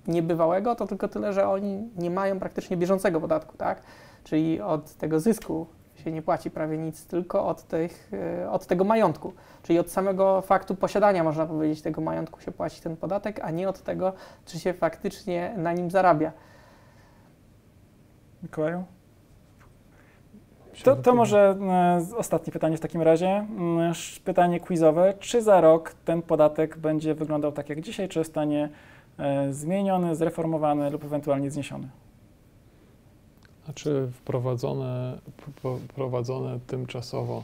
niebywałego, 0.08 0.76
to 0.76 0.88
tylko 0.88 1.08
tyle, 1.08 1.34
że 1.34 1.48
oni 1.48 1.90
nie 1.98 2.10
mają 2.10 2.40
praktycznie 2.40 2.78
bieżącego 2.78 3.22
podatku, 3.22 3.58
tak, 3.58 3.82
czyli 4.24 4.62
od 4.62 4.94
tego 4.94 5.20
zysku 5.20 5.68
się 6.08 6.12
nie 6.12 6.22
płaci 6.22 6.52
prawie 6.52 6.78
nic, 6.78 7.06
tylko 7.06 7.48
od, 7.48 7.64
tych, 7.64 8.12
y, 8.44 8.50
od 8.50 8.66
tego 8.66 8.84
majątku. 8.84 9.34
Czyli 9.64 9.80
od 9.80 9.92
samego 9.92 10.42
faktu 10.42 10.76
posiadania, 10.76 11.24
można 11.24 11.46
powiedzieć, 11.46 11.82
tego 11.82 12.02
majątku 12.02 12.42
się 12.42 12.52
płaci 12.52 12.82
ten 12.82 12.98
podatek, 12.98 13.40
a 13.44 13.52
nie 13.52 13.70
od 13.70 13.82
tego, 13.82 14.14
czy 14.46 14.60
się 14.60 14.74
faktycznie 14.74 15.54
na 15.58 15.74
nim 15.74 15.92
zarabia. 15.92 16.32
Mikołaju? 18.44 18.84
To, 20.84 20.96
to 20.96 21.16
może 21.16 21.58
e, 21.62 22.18
ostatnie 22.18 22.54
pytanie 22.54 22.78
w 22.78 22.80
takim 22.80 23.02
razie. 23.02 23.28
Mm, 23.28 23.94
Pytanie 24.24 24.60
quizowe. 24.60 25.14
Czy 25.20 25.42
za 25.42 25.62
rok 25.62 25.94
ten 26.06 26.22
podatek 26.22 26.78
będzie 26.78 27.16
wyglądał 27.16 27.52
tak 27.52 27.70
jak 27.70 27.82
dzisiaj, 27.82 28.10
czy 28.10 28.20
zostanie 28.20 28.70
e, 29.20 29.54
zmieniony, 29.54 30.16
zreformowany 30.16 30.90
lub 30.90 31.04
ewentualnie 31.04 31.52
zniesiony? 31.52 31.88
Znaczy 33.68 34.08
wprowadzone, 34.14 35.18
wprowadzone 35.88 36.60
tymczasowo 36.68 37.44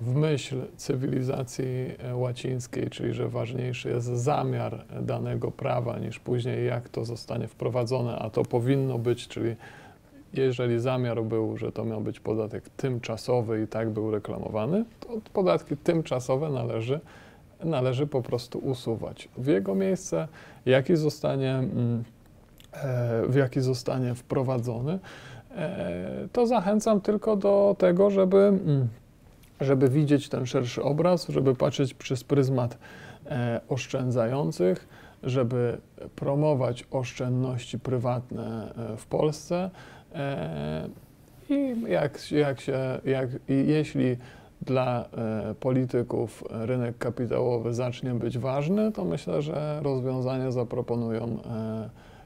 w 0.00 0.14
myśl 0.14 0.62
cywilizacji 0.76 1.66
e, 1.98 2.16
łacińskiej, 2.16 2.90
czyli 2.90 3.14
że 3.14 3.28
ważniejszy 3.28 3.88
jest 3.88 4.06
zamiar 4.06 4.84
danego 5.02 5.50
prawa 5.50 5.98
niż 5.98 6.18
później 6.18 6.66
jak 6.66 6.88
to 6.88 7.04
zostanie 7.04 7.48
wprowadzone, 7.48 8.18
a 8.18 8.30
to 8.30 8.42
powinno 8.42 8.98
być, 8.98 9.28
czyli 9.28 9.56
jeżeli 10.34 10.80
zamiar 10.80 11.22
był, 11.22 11.56
że 11.56 11.72
to 11.72 11.84
miał 11.84 12.00
być 12.00 12.20
podatek 12.20 12.68
tymczasowy 12.68 13.62
i 13.62 13.66
tak 13.66 13.90
był 13.90 14.10
reklamowany, 14.10 14.84
to 15.00 15.08
podatki 15.32 15.76
tymczasowe 15.76 16.50
należy, 16.50 17.00
należy 17.64 18.06
po 18.06 18.22
prostu 18.22 18.58
usuwać. 18.58 19.28
W 19.38 19.46
jego 19.46 19.74
miejsce, 19.74 20.28
jaki 20.66 20.96
zostanie, 20.96 21.54
mm, 21.54 22.04
e, 22.72 23.22
w 23.28 23.34
jaki 23.34 23.60
zostanie 23.60 24.14
wprowadzony, 24.14 24.98
to 26.32 26.46
zachęcam 26.46 27.00
tylko 27.00 27.36
do 27.36 27.76
tego, 27.78 28.10
żeby, 28.10 28.38
mm, 28.38 28.88
żeby 29.60 29.88
widzieć 29.88 30.28
ten 30.28 30.46
szerszy 30.46 30.82
obraz, 30.82 31.28
żeby 31.28 31.54
patrzeć 31.54 31.94
przez 31.94 32.24
pryzmat 32.24 32.78
e, 33.26 33.60
oszczędzających, 33.68 34.88
żeby 35.22 35.78
promować 36.16 36.84
oszczędności 36.90 37.78
prywatne 37.78 38.74
e, 38.92 38.96
w 38.96 39.06
Polsce. 39.06 39.70
E, 40.14 40.88
I 41.50 41.76
jak, 41.88 42.32
jak 42.32 42.60
się, 42.60 43.00
jak, 43.04 43.28
jeśli 43.48 44.16
dla 44.62 45.04
e, 45.04 45.54
polityków 45.60 46.44
rynek 46.50 46.98
kapitałowy 46.98 47.74
zacznie 47.74 48.14
być 48.14 48.38
ważny, 48.38 48.92
to 48.92 49.04
myślę, 49.04 49.42
że 49.42 49.80
rozwiązania 49.82 50.50
zaproponują 50.50 51.38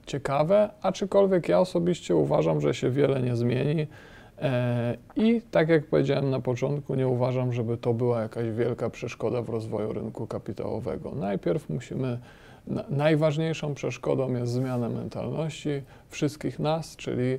ciekawe, 0.06 0.70
aczkolwiek 0.82 1.48
ja 1.48 1.60
osobiście 1.60 2.16
uważam, 2.16 2.60
że 2.60 2.74
się 2.74 2.90
wiele 2.90 3.22
nie 3.22 3.36
zmieni. 3.36 3.86
I 5.16 5.42
tak 5.50 5.68
jak 5.68 5.86
powiedziałem 5.86 6.30
na 6.30 6.40
początku, 6.40 6.94
nie 6.94 7.08
uważam, 7.08 7.52
żeby 7.52 7.76
to 7.76 7.94
była 7.94 8.22
jakaś 8.22 8.50
wielka 8.50 8.90
przeszkoda 8.90 9.42
w 9.42 9.48
rozwoju 9.48 9.92
rynku 9.92 10.26
kapitałowego. 10.26 11.12
Najpierw 11.14 11.70
musimy 11.70 12.18
najważniejszą 12.88 13.74
przeszkodą 13.74 14.34
jest 14.34 14.52
zmiana 14.52 14.88
mentalności 14.88 15.82
wszystkich 16.08 16.58
nas, 16.58 16.96
czyli 16.96 17.38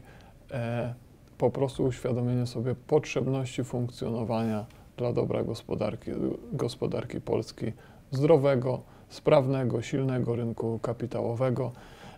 e, 0.51 0.93
po 1.37 1.49
prostu 1.49 1.83
uświadomienie 1.83 2.47
sobie 2.47 2.75
potrzebności 2.87 3.63
funkcjonowania 3.63 4.65
dla 4.97 5.13
dobra 5.13 5.43
gospodarki, 5.43 6.11
gospodarki 6.53 7.21
Polski, 7.21 7.71
zdrowego, 8.11 8.81
sprawnego, 9.09 9.81
silnego 9.81 10.35
rynku 10.35 10.79
kapitałowego. 10.81 11.71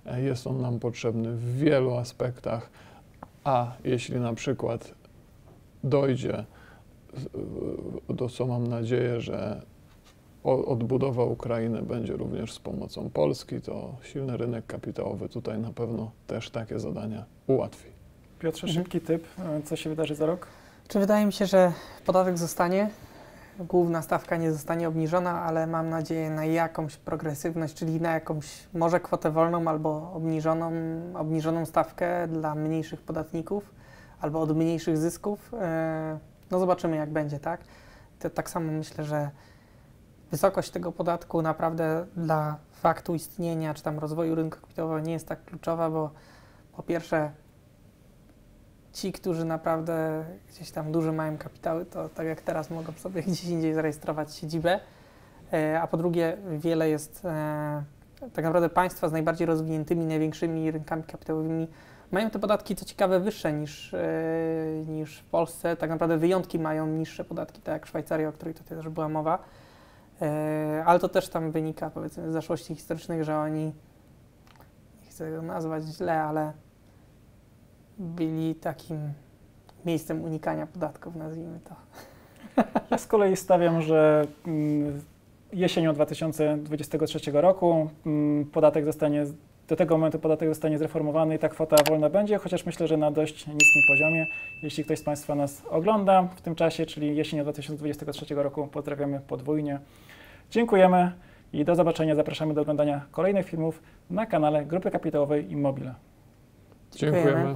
E, 0.06 0.22
jest 0.22 0.48
on 0.48 0.62
nam 0.62 0.80
potrzebny 0.80 1.32
w 1.32 1.58
wielu 1.58 1.96
aspektach, 1.96 2.70
a 3.44 3.72
jeśli 3.84 4.20
na 4.20 4.34
przykład 4.34 4.94
dojdzie 5.84 6.46
do 8.10 8.30
co 8.30 8.46
mam 8.46 8.68
nadzieję, 8.68 9.22
że 9.22 9.62
odbudowa 10.44 11.24
Ukrainy 11.24 11.82
będzie 11.82 12.14
również 12.14 12.54
z 12.54 12.60
pomocą 12.60 13.10
Polski, 13.10 13.62
to 13.62 13.96
silny 14.04 14.38
rynek 14.38 14.66
kapitałowy 14.66 15.30
tutaj 15.30 15.60
na 15.60 15.74
pewno 15.74 16.12
też 16.28 16.50
takie 16.50 16.80
zadania 16.80 17.26
ułatwi. 17.48 17.90
Piotrze, 18.40 18.68
mhm. 18.68 18.84
szybki 18.84 19.02
typ. 19.02 19.28
Co 19.66 19.76
się 19.76 19.90
wydarzy 19.90 20.16
za 20.16 20.26
rok? 20.26 20.48
Czy 20.88 21.00
wydaje 21.00 21.26
mi 21.26 21.34
się, 21.34 21.46
że 21.46 21.74
podatek 22.06 22.38
zostanie, 22.38 22.90
główna 23.60 24.02
stawka 24.02 24.38
nie 24.38 24.52
zostanie 24.52 24.88
obniżona, 24.88 25.42
ale 25.42 25.68
mam 25.68 25.90
nadzieję 25.90 26.30
na 26.30 26.46
jakąś 26.46 26.98
progresywność, 26.98 27.74
czyli 27.74 28.02
na 28.02 28.14
jakąś 28.14 28.68
może 28.74 29.00
kwotę 29.00 29.32
wolną 29.32 29.68
albo 29.68 30.12
obniżoną, 30.14 30.72
obniżoną 31.16 31.66
stawkę 31.66 32.28
dla 32.28 32.56
mniejszych 32.56 33.02
podatników 33.02 33.74
albo 34.22 34.42
od 34.42 34.58
mniejszych 34.58 34.98
zysków. 34.98 35.54
E, 35.54 36.20
no 36.52 36.60
zobaczymy 36.60 36.96
jak 36.96 37.10
będzie, 37.10 37.40
tak? 37.40 37.62
To, 38.20 38.30
tak 38.30 38.50
samo 38.50 38.72
myślę, 38.72 39.04
że 39.04 39.30
wysokość 40.32 40.72
tego 40.72 40.92
podatku 40.92 41.42
naprawdę 41.42 42.06
dla 42.18 42.58
faktu 42.72 43.16
istnienia 43.16 43.74
czy 43.74 43.84
tam 43.84 44.00
rozwoju 44.00 44.36
rynku 44.36 44.62
kapitałowego 44.62 45.00
nie 45.00 45.14
jest 45.14 45.28
tak 45.28 45.46
kluczowa, 45.46 45.90
bo 45.90 46.10
po 46.76 46.84
pierwsze 46.84 47.32
ci, 48.96 49.12
którzy 49.12 49.46
naprawdę 49.46 50.26
gdzieś 50.50 50.72
tam 50.72 50.92
duże 50.92 51.12
mają 51.12 51.38
kapitały, 51.38 51.86
to 51.86 52.10
tak 52.10 52.28
jak 52.28 52.42
teraz 52.42 52.70
mogą 52.70 52.92
sobie 52.92 53.22
gdzieś 53.28 53.44
indziej 53.44 53.74
zarejestrować 53.74 54.36
siedzibę, 54.36 54.80
e, 55.54 55.82
a 55.82 55.88
po 55.88 55.98
drugie 55.98 56.38
wiele 56.58 56.90
jest 56.90 57.26
e, 57.26 57.84
tak 58.34 58.46
naprawdę 58.46 58.70
państwa 58.70 59.10
z 59.10 59.12
najbardziej 59.12 59.48
rozwiniętymi, 59.48 60.06
największymi 60.06 60.72
rynkami 60.72 61.04
kapitałowymi 61.04 61.68
mają 62.12 62.30
te 62.30 62.40
podatki, 62.40 62.76
co 62.76 62.86
ciekawe, 62.86 63.20
wyższe 63.20 63.54
niż, 63.54 63.94
e, 63.94 64.00
niż 64.88 65.20
w 65.20 65.24
Polsce. 65.24 65.76
Tak 65.76 65.90
naprawdę 65.90 66.18
wyjątki 66.18 66.60
mają 66.60 66.88
niższe 66.88 67.24
podatki, 67.24 67.62
tak 67.62 67.74
jak 67.74 67.86
Szwajcaria, 67.86 68.30
o 68.30 68.32
której 68.32 68.54
tutaj 68.54 68.78
też 68.78 68.90
była 68.90 69.10
mowa. 69.10 69.40
Ale 70.86 71.00
to 71.00 71.10
też 71.10 71.30
tam 71.30 71.52
wynika 71.52 71.90
powiedzmy 71.90 72.30
z 72.30 72.34
zaszłości 72.34 72.76
historycznych, 72.76 73.24
że 73.24 73.38
oni, 73.38 73.74
nie 75.04 75.10
chcę 75.10 75.32
go 75.32 75.42
nazwać 75.42 75.84
źle, 75.84 76.24
ale 76.24 76.54
byli 77.98 78.56
takim 78.56 79.14
miejscem 79.86 80.24
unikania 80.24 80.68
podatków, 80.68 81.16
nazwijmy 81.16 81.60
to. 81.60 81.76
Ja 82.92 82.98
z 82.98 83.08
kolei 83.08 83.36
stawiam, 83.36 83.82
że 83.82 84.28
mm, 84.48 85.02
jesienią 85.54 85.94
2023 85.94 87.32
roku 87.32 87.90
mm, 88.06 88.46
podatek 88.46 88.86
zostanie, 88.86 89.26
do 89.68 89.76
tego 89.76 89.98
momentu 89.98 90.20
podatek 90.20 90.50
zostanie 90.50 90.78
zreformowany 90.78 91.36
i 91.36 91.40
ta 91.40 91.50
kwota 91.50 91.76
wolna 91.90 92.10
będzie, 92.10 92.38
chociaż 92.38 92.66
myślę, 92.66 92.88
że 92.88 92.98
na 92.98 93.12
dość 93.12 93.48
niskim 93.48 93.82
poziomie. 93.88 94.28
Jeśli 94.64 94.84
ktoś 94.84 95.00
z 95.00 95.04
Państwa 95.04 95.36
nas 95.36 95.64
ogląda 95.70 96.24
w 96.24 96.42
tym 96.42 96.56
czasie, 96.56 96.86
czyli 96.86 97.16
jesienią 97.16 97.44
2023 97.44 98.36
roku, 98.36 98.68
pozdrawiamy 98.68 99.20
podwójnie. 99.20 99.80
Dziękujemy 100.52 101.12
i 101.54 101.66
do 101.66 101.76
zobaczenia. 101.76 102.16
Zapraszamy 102.16 102.54
do 102.54 102.62
oglądania 102.62 103.06
kolejnych 103.12 103.46
filmów 103.46 103.82
na 104.10 104.26
kanale 104.26 104.66
Grupy 104.66 104.92
Kapitałowej 104.92 105.52
Immobile. 105.52 105.94
Dziękujemy. 106.92 107.56